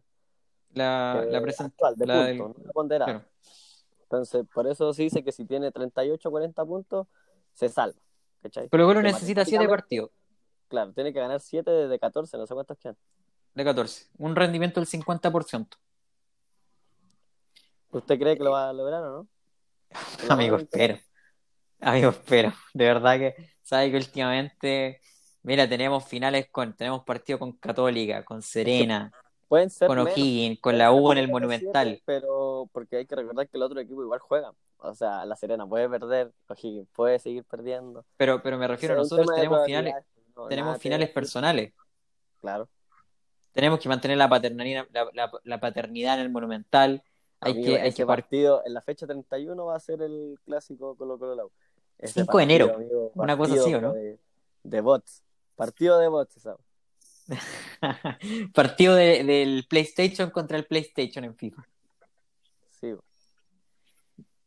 [0.73, 1.73] La, eh, la presente.
[1.73, 3.11] actual, de la del- puntos, no la ponderada.
[3.11, 3.25] claro.
[4.03, 7.07] Entonces, por eso se dice que si tiene 38 o 40 puntos,
[7.51, 7.99] se salva.
[8.43, 8.69] ¿cachai?
[8.69, 10.11] Colo necesita 7 matemáticamente, partidos
[10.69, 12.95] Claro, tiene que ganar 7 de 14, no sé cuántos quedan.
[13.53, 14.07] De 14.
[14.17, 15.67] Un rendimiento del 50%.
[17.91, 19.27] ¿Usted cree que lo va a lograr o no?
[20.29, 20.97] Amigo, espero.
[21.79, 22.53] Amigo, espero.
[22.73, 25.01] De verdad que, sabe que últimamente
[25.43, 29.11] Mira, tenemos finales con, tenemos partido con Católica, con Serena,
[29.49, 31.87] Pueden ser con O'Higgins, con la U en el Monumental.
[31.89, 34.51] siete, pero porque hay que recordar que el otro equipo igual juega.
[34.77, 38.03] O sea, la Serena puede perder, O'Higgins puede seguir perdiendo.
[38.17, 39.93] Pero, pero me refiero, un nosotros tenemos finales,
[40.35, 41.73] no, tenemos nada finales personales.
[42.41, 42.67] Claro.
[43.53, 47.03] Tenemos que mantener la paternidad, la, la- la paternidad en el Monumental.
[47.39, 50.01] Hay Amigo, que, hay ese que par- partido en la fecha 31 va a ser
[50.01, 51.51] el clásico Colo Colo Lau.
[51.99, 53.93] Ese 5 de enero, amigo, una cosa así, ¿o no?
[53.93, 54.17] De,
[54.63, 55.21] de bots.
[55.55, 56.57] Partido de bots, esa.
[58.53, 61.67] partido de- del PlayStation contra el PlayStation en FIFA.
[62.71, 62.93] Sí.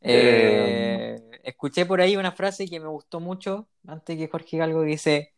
[0.01, 5.33] Eh, escuché por ahí una frase que me gustó mucho antes que Jorge Galgo dice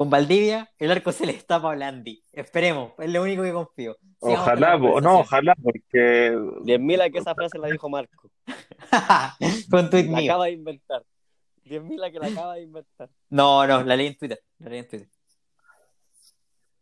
[0.00, 2.24] con Valdivia el arco se le destapa a Blandi.
[2.32, 3.98] Esperemos, es lo único que confío.
[4.18, 8.30] Sigamos Ojalá, po- no, ojalá, porque 10.000 a que esa frase la dijo Marco.
[9.70, 10.32] Con tuit La mío.
[10.32, 11.02] acaba de inventar.
[11.66, 13.10] 10.000 a que la acaba de inventar.
[13.28, 14.40] No, no, la leí en Twitter.
[14.60, 15.08] La leí en Twitter.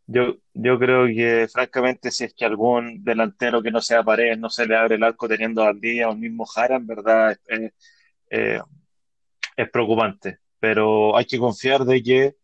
[0.07, 4.49] yo, yo creo que, francamente, si es que algún delantero que no sea Paredes no
[4.49, 7.39] se le abre el arco teniendo a Valdivia o el mismo Jara, en verdad es,
[7.47, 7.73] es-
[8.29, 8.61] eh,
[9.57, 10.39] es preocupante.
[10.57, 12.38] Pero hay que confiar de que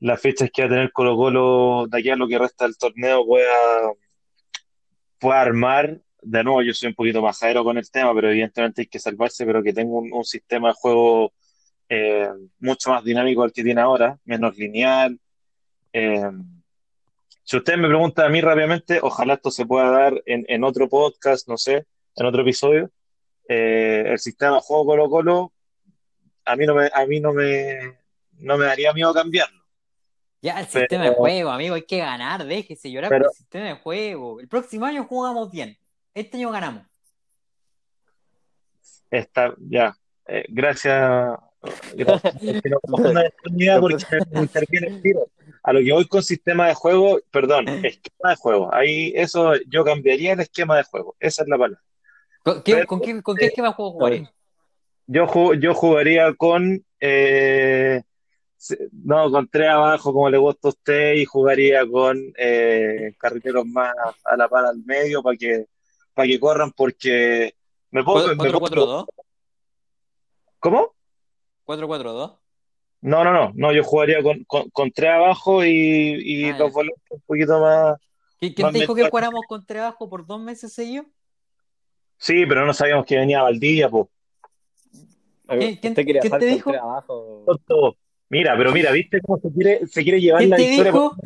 [0.00, 3.24] las fechas que va a tener Colo-Colo de aquí a lo que resta del torneo
[3.24, 3.92] pueda,
[5.18, 6.00] pueda armar.
[6.22, 9.46] De nuevo, yo soy un poquito majadero con el tema, pero evidentemente hay que salvarse,
[9.46, 11.32] pero que tenga un, un sistema de juego
[11.88, 12.28] eh,
[12.58, 15.18] mucho más dinámico al que tiene ahora, menos lineal.
[15.92, 16.30] Eh,
[17.44, 20.88] si usted me pregunta a mí rápidamente, ojalá esto se pueda dar en, en otro
[20.88, 21.86] podcast, no sé,
[22.16, 22.90] en otro episodio.
[23.48, 25.52] Eh, el sistema de juego Colo-Colo,
[26.44, 27.98] a mí no me, a mí no me,
[28.38, 29.64] no me daría miedo cambiarlo.
[30.42, 33.36] Ya, el Pero- sistema de juego, amigo, hay que ganar, déjese llorar Pero- por el
[33.36, 34.40] sistema de juego.
[34.40, 35.76] El próximo año jugamos bien.
[36.14, 36.84] Este año ganamos.
[39.10, 39.96] Está, ya.
[40.26, 41.38] Eh, gracias.
[41.94, 42.32] Gracias.
[42.40, 45.26] Porque no cojo una oportunidad porque me interviene el tiro.
[45.62, 48.72] A lo que voy con sistema de juego, perdón, esquema de juego.
[48.74, 51.16] Ahí eso yo cambiaría el esquema de juego.
[51.18, 51.82] Esa es la palabra.
[52.42, 54.32] ¿Con qué, Pero- con qué, con qué esquema de juego jugaría?
[55.08, 58.02] Yo, yo jugaría con eh,
[59.04, 63.92] no, con tres abajo, como le gusta a usted, y jugaría con eh, carrileros más
[64.24, 65.66] a la par al medio para que,
[66.14, 67.54] para que corran, porque
[67.90, 69.06] me puedo- 4-4-2.
[70.58, 70.94] ¿Cómo?
[71.66, 72.38] 4-4-2.
[73.02, 76.72] No, no, no, no, yo jugaría con, con, con tres abajo y, y Ah, los
[76.72, 77.96] volantes un poquito más.
[78.40, 79.10] ¿Qui- ¿Quién Más te dijo que mental.
[79.10, 81.06] jugáramos con trabajo por dos meses seguidos?
[82.18, 84.06] Sí, pero no sabíamos que venía Valdivia, pues.
[85.46, 86.70] ¿Quién- quién- te con dijo?
[86.70, 87.44] tres abajo.
[88.28, 90.92] Mira, pero mira, ¿viste cómo se quiere, se quiere llevar ¿Quién la te victoria?
[90.92, 91.16] dijo?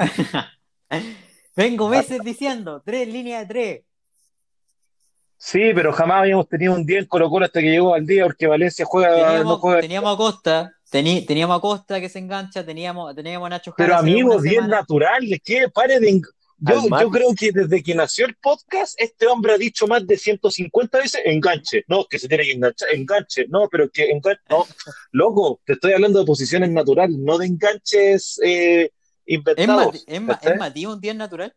[1.56, 3.80] Vengo meses diciendo, tres líneas de tres.
[5.36, 8.84] Sí, pero jamás habíamos tenido un día en Colo-Colo hasta que llegó Valdivia, porque Valencia
[8.84, 9.80] juega, no Teníamos, juega.
[9.80, 13.94] teníamos a Costa, tení- teníamos a Costa que se engancha, teníamos, teníamos a Nacho Pero
[13.94, 14.76] Jara hace amigo, una bien semana.
[14.76, 15.68] natural, ¿qué?
[15.72, 16.20] Pare de...
[16.60, 20.98] Yo, creo que desde que nació el podcast, este hombre ha dicho más de 150
[20.98, 21.84] veces enganche.
[21.88, 23.46] No, que se tiene que enganchar, enganche.
[23.48, 24.42] No, pero que enganche.
[24.50, 24.66] No,
[25.12, 28.92] loco, te estoy hablando de posiciones naturales, no de enganches eh, ¿Es,
[29.24, 30.04] inventados.
[30.06, 30.20] Es,
[30.58, 31.54] Matías un día natural?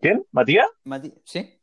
[0.00, 0.24] ¿Quién?
[0.30, 0.68] ¿Matías?
[1.24, 1.60] ¿Sí?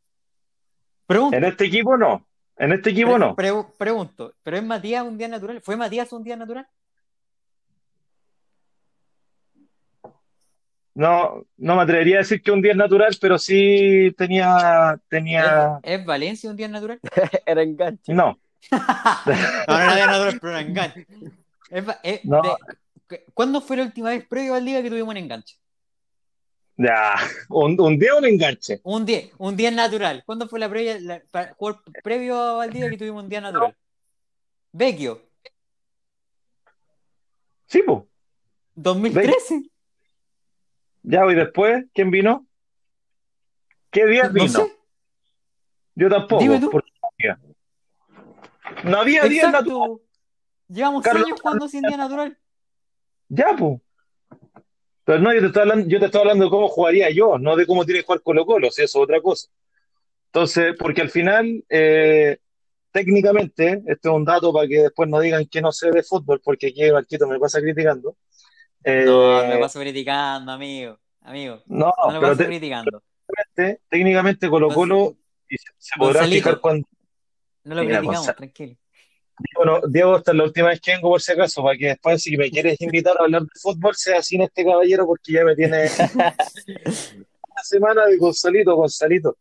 [1.06, 1.36] Pregunto.
[1.36, 2.24] En este equipo no.
[2.56, 3.34] En este equipo pre- no.
[3.34, 5.60] pre- pregunto, ¿pero es Matías un día natural?
[5.62, 6.68] ¿Fue Matías un día natural?
[10.98, 15.78] No, no me atrevería a decir que un día es natural, pero sí tenía, tenía,
[15.80, 16.98] ¿Es, es Valencia un día natural?
[17.46, 18.12] Era enganche.
[18.12, 18.36] no,
[18.72, 19.32] No,
[19.68, 21.06] no era día natural, pero era enganche.
[21.70, 22.42] Es es- No.
[22.42, 25.54] de- ¿Cuándo fue la última vez previo al día que tuvimos un enganche?
[26.76, 27.14] ya,
[27.48, 28.80] un, un día un enganche.
[28.82, 30.24] Un día, un día natural.
[30.26, 33.76] ¿Cuándo fue la previa, la- para jugar previo al día que tuvimos un día natural?
[34.72, 35.22] Vecchio,
[37.66, 37.98] Sí, pues.
[38.74, 39.62] 2013.
[41.10, 42.46] Ya, y después, ¿quién vino?
[43.90, 44.48] ¿Qué día No vino?
[44.48, 44.76] sé.
[45.94, 46.42] Yo tampoco.
[46.42, 46.70] Dime tú.
[46.70, 47.38] porque no había.
[49.00, 49.76] Había día natural.
[49.76, 50.00] Exacto.
[50.68, 52.38] Llevamos Carlos- años jugando sin día natural.
[53.30, 53.80] Ya, pues.
[55.04, 57.56] Pero no, yo te estoy hablando, yo te estoy hablando de cómo jugaría yo, no
[57.56, 59.48] de cómo tiene que jugar Colo Colo, si eso es otra cosa.
[60.26, 62.36] Entonces, porque al final, eh,
[62.92, 66.42] técnicamente, este es un dato para que después no digan que no sé de fútbol,
[66.44, 68.16] porque aquí Marquito me pasa criticando.
[68.84, 70.98] Eh, No, me paso criticando, amigo.
[71.22, 73.02] Amigo, no, no me paso te- criticando.
[73.26, 75.16] técnicamente, técnicamente Colo Colo,
[75.48, 76.86] y se, se podrá fijar cuando.
[77.64, 78.36] No lo Mira, criticamos, Gonzalo.
[78.36, 78.76] tranquilo.
[79.54, 82.22] Bueno, Diego, esta es la última vez que vengo por si acaso, para que después
[82.22, 85.54] si me quieres invitar a hablar de fútbol, sea sin este caballero, porque ya me
[85.54, 89.36] tiene una semana de Gonzalito, Gonzalito.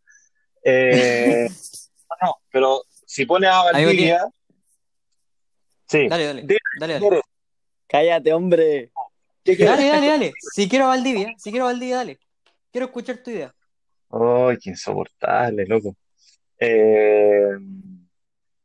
[0.64, 1.48] Eh,
[2.22, 4.28] no, pero si pones a Valdivia,
[5.88, 7.22] sí, Dale, dale, Dime, dale, dale.
[7.88, 8.92] Cállate, hombre.
[9.56, 10.34] Dale, dale, dale.
[10.54, 12.20] Si quiero Valdivia, si quiero Valdivia, dale.
[12.72, 13.54] Quiero escuchar tu idea.
[14.10, 15.96] ¡Ay, qué insoportable, loco!
[16.60, 17.50] Eh,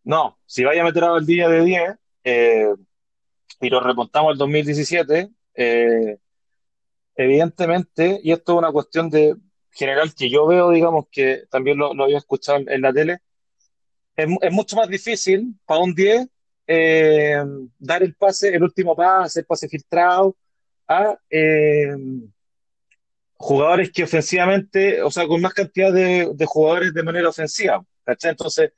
[0.05, 1.95] no, si vaya a meter a Valdivia de 10
[2.25, 2.75] eh,
[3.61, 6.17] y lo remontamos al 2017, eh,
[7.17, 9.37] evidentemente, y esto es una cuestión de
[9.71, 13.19] general que yo veo, digamos, que también lo, lo había escuchado en, la tele,
[14.17, 16.27] es, mu- es mucho más difícil para un 10
[16.67, 17.43] eh,
[17.79, 20.37] dar el pase, el último pase, el pase filtrado
[21.31, 21.95] eh,
[23.35, 27.85] jugadores que ofensivamente, o sea, con más cantidad de, jugadores de manera ofensiva.
[28.05, 28.31] ¿cachai?
[28.31, 28.73] Entonces,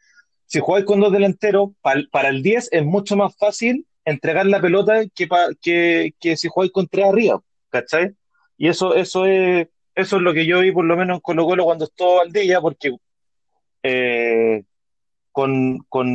[0.46, 5.02] si jugáis con dos delanteros, para el 10 es mucho más fácil entregar la pelota
[5.14, 7.42] que, que, si jugáis con tres arriba.
[7.68, 8.14] ¿Cachai?
[8.56, 11.64] Y eso, eso es, eso es lo que yo vi por lo menos en Colo-Colo
[11.64, 12.96] cuando estuvo Valdivia, porque
[13.82, 14.64] eh,
[15.35, 16.06] con, con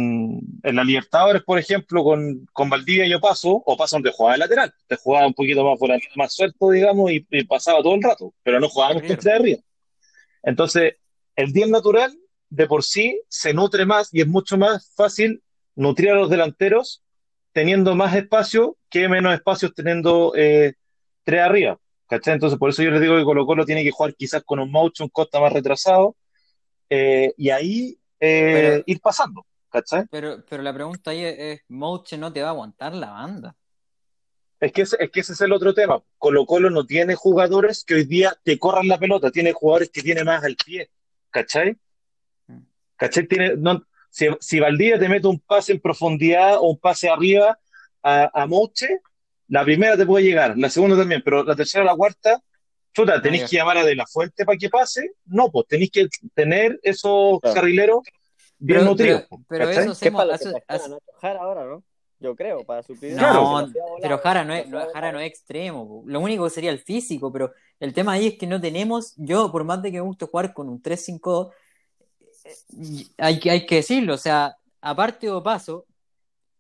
[0.64, 4.40] en la Libertadores, por ejemplo, con, con Valdivia yo paso, o paso donde jugaba de
[4.40, 8.02] lateral, te jugaba un poquito más, volan- más suelto, digamos, y, y pasaba todo el
[8.02, 9.22] rato, pero no jugábamos con Carrilero.
[9.22, 9.60] tres arriba.
[10.42, 10.94] Entonces,
[11.36, 12.18] el 10 natural
[12.50, 15.44] de por sí se nutre más y es mucho más fácil
[15.76, 17.04] nutrir a los delanteros
[17.52, 20.76] teniendo más espacio que menos espacios teniendo eh,
[21.26, 21.78] tres arriba.
[22.08, 22.36] ¿Cachai?
[22.36, 25.04] Entonces, por eso yo les digo que Colo-Colo tiene que jugar quizás con un Maucho,
[25.04, 26.16] un Costa más retrasado,
[26.90, 29.46] eh, y ahí eh, Pero- ir pasando.
[29.72, 30.06] ¿Cachai?
[30.10, 33.56] Pero, pero la pregunta ahí es, es, Mouche no te va a aguantar la banda.
[34.60, 36.02] Es que, ese, es que ese es el otro tema.
[36.18, 40.24] Colo-Colo no tiene jugadores que hoy día te corran la pelota, tiene jugadores que tiene
[40.24, 40.90] más al pie.
[41.30, 41.78] ¿Cachai?
[42.48, 42.62] Mm.
[42.98, 43.28] ¿Cachai?
[43.28, 47.60] Tiene, no, si, si Valdivia te mete un pase en profundidad o un pase arriba
[48.02, 49.02] a, a Mouche,
[49.50, 52.42] la primera te puede llegar, la segunda también, pero la tercera o la cuarta,
[52.94, 55.12] chuta, tenéis que llamar a De La Fuente para que pase.
[55.26, 57.56] No, pues tenéis que tener esos Claro.
[57.56, 58.00] carrileros
[58.58, 59.22] bien Pero, nutridos.
[59.22, 61.84] pero, pues, pero eso Que es para que hace- Jara ahora, ¿no?
[62.22, 63.62] Yo creo, para suplir Claro.
[63.66, 66.04] No, pero Jara no es, no, Jara no es extremo.
[66.06, 69.64] Lo único sería el físico, pero el tema ahí es que no tenemos, yo por
[69.64, 71.54] más de que me guste jugar con un 3-5-2,
[72.44, 75.89] eh, hay, que- hay que decirlo, o sea, aparte de paso, que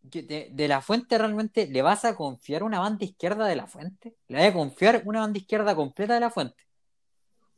[0.01, 4.15] de, de la fuente realmente, ¿le vas a confiar una banda izquierda de la fuente?
[4.27, 6.63] ¿Le vas a confiar una banda izquierda completa de la fuente?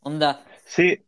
[0.02, 1.04] Onda, Sí,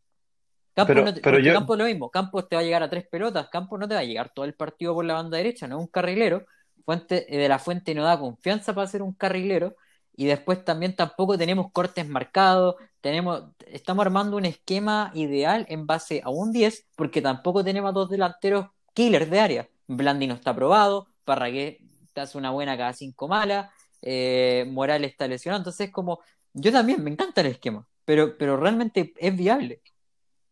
[0.75, 2.81] Campos Pero- no te- pero yo- Campos es lo mismo, Campos te va a llegar
[2.83, 5.37] a tres pelotas, Campos no te va a llegar todo el partido por la banda
[5.37, 6.45] derecha, no es un carrilero,
[6.85, 9.75] Fuente, eh, de la Fuente no da confianza para ser un carrilero,
[10.15, 16.21] y después también tampoco tenemos cortes marcados, tenemos, estamos armando un esquema ideal en base
[16.23, 19.69] a un 10, porque tampoco tenemos a dos delanteros killers de área.
[19.87, 21.79] Blandi no está probado, Parragué
[22.13, 23.71] te hace una buena cada cinco malas,
[24.01, 26.19] eh, Morales está lesionado, entonces como,
[26.53, 29.81] yo también me encanta el esquema, pero, pero realmente es viable.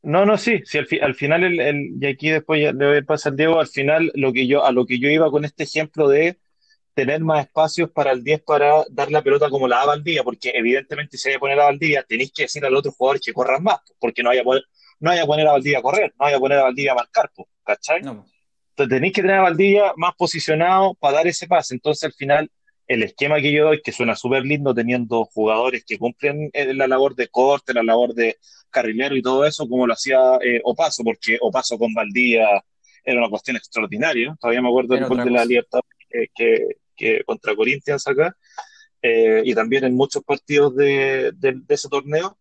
[0.03, 2.87] No, no, sí, sí, al, fi- al final, el, el- y aquí después ya le
[2.87, 5.45] voy a pasar Diego, al final lo que yo, a lo que yo iba con
[5.45, 6.39] este ejemplo de
[6.95, 10.51] tener más espacios para el 10 para dar la pelota como la da Valdivia, porque
[10.55, 13.63] evidentemente si hay que poner a Valdivia, tenéis que decir al otro jugador que corran
[13.63, 14.63] más, porque no vaya a poner,
[15.01, 16.95] no vaya a poner a Valdivia a correr, no vaya a poner a Valdivia a
[16.95, 17.31] marcar,
[17.65, 18.01] ¿cachai?
[18.01, 18.25] No,
[18.87, 21.73] tenéis que tener a Valdivia más posicionado para dar ese pase.
[21.73, 22.49] Entonces al final
[22.87, 26.87] el esquema que yo doy, que suena súper lindo teniendo jugadores que cumplen eh, la
[26.87, 28.37] labor de corte, la labor de
[28.69, 32.47] carrilero y todo eso, como lo hacía eh, Opaso, porque Opaso con Valdivia
[33.03, 34.35] era una cuestión extraordinaria.
[34.39, 35.45] Todavía me acuerdo del gol de la.
[35.45, 35.79] Libertad
[36.09, 38.35] que, que, que contra Corinthians acá,
[39.01, 42.37] eh, y también en muchos partidos de, de, de ese torneo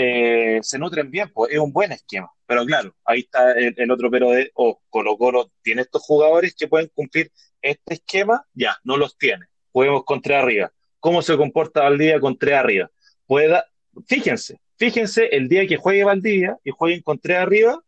[0.00, 2.30] eh, se nutren bien, pues es un buen esquema.
[2.46, 6.54] Pero claro, ahí está el, el otro pero de, oh, Colo Colo tiene estos jugadores
[6.54, 9.46] que pueden cumplir este esquema, ya, no los tiene.
[9.72, 10.72] Podemos con tres arriba.
[11.00, 12.88] ¿Cómo se comporta Valdivia con tres arriba?
[13.26, 13.66] Pueda,
[14.06, 17.82] fíjense, fíjense el día que juegue Valdivia y jueguen con tres arriba,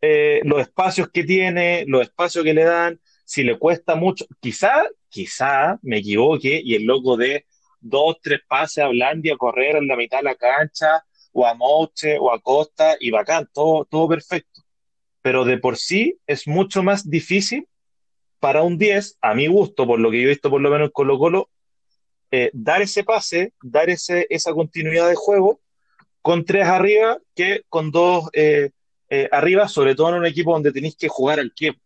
[0.00, 4.84] eh, los espacios que tiene, los espacios que le dan, si le cuesta mucho, quizá,
[5.10, 7.44] quizá me equivoque y el loco de
[7.80, 11.04] dos, tres pases a Blandia, correr en la mitad de la cancha,
[11.38, 14.62] o a Moche, o a Costa, y bacán, todo, todo perfecto.
[15.22, 17.68] Pero de por sí es mucho más difícil
[18.40, 20.86] para un 10, a mi gusto, por lo que yo he visto por lo menos
[20.86, 21.50] en Colo Colo,
[22.30, 25.60] eh, dar ese pase, dar ese, esa continuidad de juego
[26.22, 28.70] con tres arriba que con dos eh,
[29.08, 31.80] eh, arriba, sobre todo en un equipo donde tenéis que jugar al tiempo.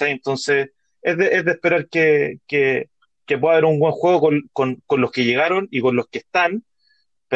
[0.00, 0.70] Entonces,
[1.02, 2.88] es de, es de esperar que, que,
[3.24, 6.08] que, pueda haber un buen juego con, con, con, los que llegaron y con los
[6.08, 6.64] que están,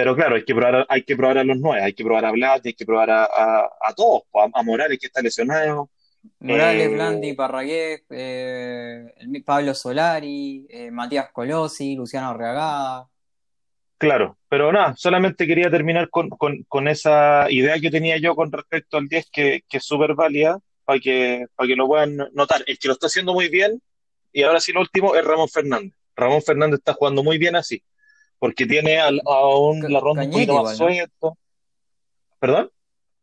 [0.00, 2.30] pero claro, hay que probar, hay que probar a los nueve, hay que probar a
[2.30, 5.90] Blat, hay que probar a, a, a todos, a, a, Morales que está lesionado.
[6.38, 9.12] Morales, eh, Blandi, Parragués, eh,
[9.44, 13.10] Pablo Solari, eh, Matías Colosi, Luciano Reagada.
[13.98, 18.50] Claro, pero nada, solamente quería terminar con, con, con, esa idea que tenía yo con
[18.50, 22.64] respecto al 10, que, que es súper válida, para que, para que lo puedan notar.
[22.66, 23.82] El que lo está haciendo muy bien,
[24.32, 25.92] y ahora sí lo último, es Ramón Fernández.
[26.16, 27.82] Ramón Fernández está jugando muy bien así,
[28.40, 30.94] porque tiene al- a un Ca- la ronda un poquito más igual, ¿no?
[30.96, 31.38] suelto.
[32.40, 32.70] ¿Perdón?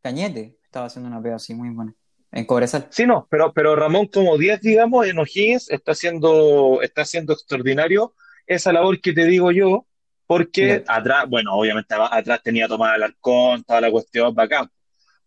[0.01, 1.93] Cañete estaba haciendo una pega así muy buena.
[2.31, 2.87] En Cobresal.
[2.91, 8.13] Sí, no, pero, pero Ramón como 10, digamos, en O'Higgins está haciendo, está haciendo extraordinario
[8.45, 9.85] esa labor que te digo yo,
[10.27, 14.69] porque atrás, bueno, obviamente a- atrás tenía a Tomás Alarcón, toda la cuestión bacán,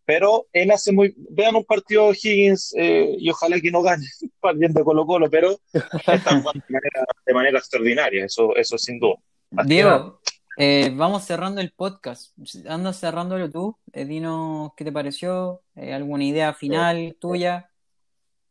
[0.04, 4.06] pero él hace muy, vean un partido de O'Higgins eh, y ojalá que no gane,
[4.56, 5.58] bien de Colo-Colo, pero
[6.06, 9.16] están jugando de manera, de manera extraordinaria, eso, eso sin duda.
[9.50, 10.20] Diego,
[10.56, 12.32] eh, vamos cerrando el podcast.
[12.68, 13.76] Anda cerrándolo tú.
[13.92, 15.62] Eh, dinos qué te pareció.
[15.74, 17.70] Eh, ¿alguna idea final tuya?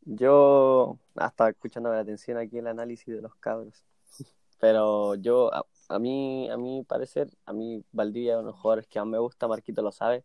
[0.02, 3.84] Yo, hasta escuchando la atención aquí el análisis de los cabros.
[4.60, 8.62] Pero yo, a, a mí, a mi parecer, a mí Valdivia es uno de los
[8.62, 10.24] jugadores que más me gusta, Marquito lo sabe.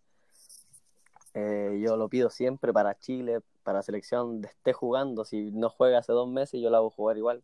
[1.34, 5.24] Eh, yo lo pido siempre para Chile, para la selección, esté jugando.
[5.24, 7.42] Si no juega hace dos meses, yo lo hago jugar igual,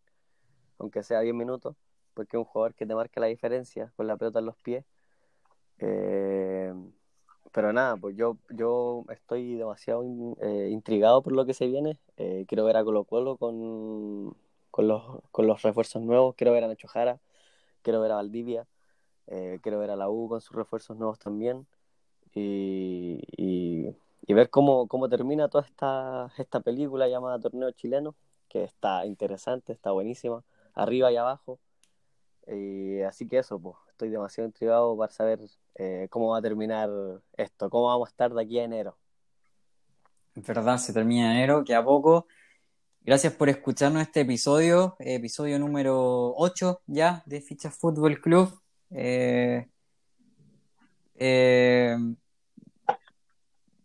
[0.79, 1.77] aunque sea 10 minutos,
[2.15, 4.85] porque es un jugador que te marca la diferencia con la pelota en los pies.
[5.79, 6.73] Eh,
[7.53, 11.99] pero nada, pues yo, yo estoy demasiado in- eh, intrigado por lo que se viene.
[12.17, 14.37] Eh, quiero ver a Colo Colo con,
[14.71, 17.21] con los, con los refuerzos nuevos, quiero ver a Nacho Jara,
[17.83, 18.67] quiero ver a Valdivia,
[19.29, 21.67] eh, quiero ver a la U con sus refuerzos nuevos también
[22.35, 23.97] y, y-
[24.27, 28.15] y ver cómo, cómo termina toda esta, esta película llamada Torneo Chileno,
[28.49, 31.59] que está interesante, está buenísima, arriba y abajo.
[32.47, 35.41] Y así que eso, pues, estoy demasiado intrigado para saber
[35.77, 36.91] eh, cómo va a terminar
[37.37, 38.97] esto, cómo vamos a estar de aquí a enero.
[40.35, 42.27] Es verdad, se termina enero, que a poco.
[43.03, 48.61] Gracias por escucharnos este episodio, eh, episodio número 8 ya de Ficha Fútbol Club.
[48.91, 49.69] Eh,
[51.17, 51.97] eh,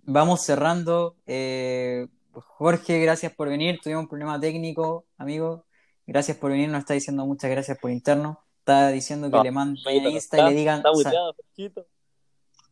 [0.03, 1.17] vamos cerrando.
[1.25, 3.79] Eh, Jorge, gracias por venir.
[3.81, 5.65] Tuvimos un problema técnico, amigo.
[6.07, 6.69] Gracias por venir.
[6.69, 8.44] Nos está diciendo muchas gracias por interno.
[8.65, 10.77] Está diciendo que No, le manden a Insta y le está, digan.
[10.77, 11.85] está muteado, Jorgito.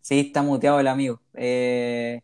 [0.02, 1.22] Sí, está muteado el amigo.
[1.36, 2.20] Eh,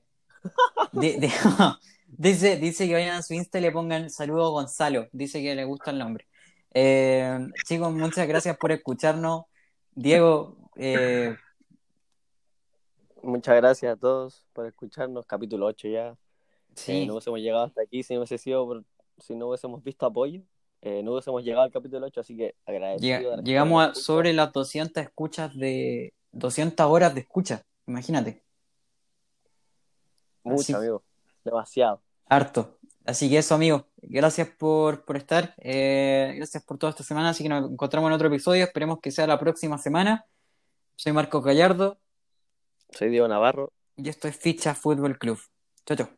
[0.91, 1.27] di- di-
[2.07, 5.07] dice, dice que vayan a su Insta y le pongan saludo Gonzalo.
[5.11, 6.27] Dice que le gusta el nombre.
[6.73, 7.37] Eh,
[7.67, 9.43] chicos, muchas gracias por escucharnos.
[9.93, 11.35] Diego, eh,
[13.21, 15.27] Muchas gracias a todos por escucharnos.
[15.27, 16.07] Capítulo 8 ya.
[16.09, 16.15] Eh,
[16.73, 18.83] sí, no hubiésemos llegado hasta aquí si no hubiese sido por-
[19.19, 20.41] si no hubiésemos visto apoyo.
[20.81, 23.19] Eh, no hubiésemos llegado al capítulo 8, así que agradecido.
[23.19, 27.65] llega- llegamos a sobre las 200 escuchas de 200 horas de escucha.
[27.87, 28.43] Imagínate,
[30.43, 31.03] Mucho, así, amigo.
[31.43, 32.01] Demasiado.
[32.27, 32.77] harto.
[33.05, 33.87] Así que eso, amigo.
[33.97, 35.53] Gracias por, por estar.
[35.57, 37.29] eh, gracias por toda esta semana.
[37.29, 38.63] Así que nos encontramos en otro episodio.
[38.63, 40.25] Esperemos que sea la próxima semana.
[40.95, 41.97] Soy Marco Gallardo.
[42.91, 43.73] Soy Diego Navarro.
[43.95, 45.39] Y esto es Ficha Fútbol Club.
[45.85, 46.09] Chao, chao.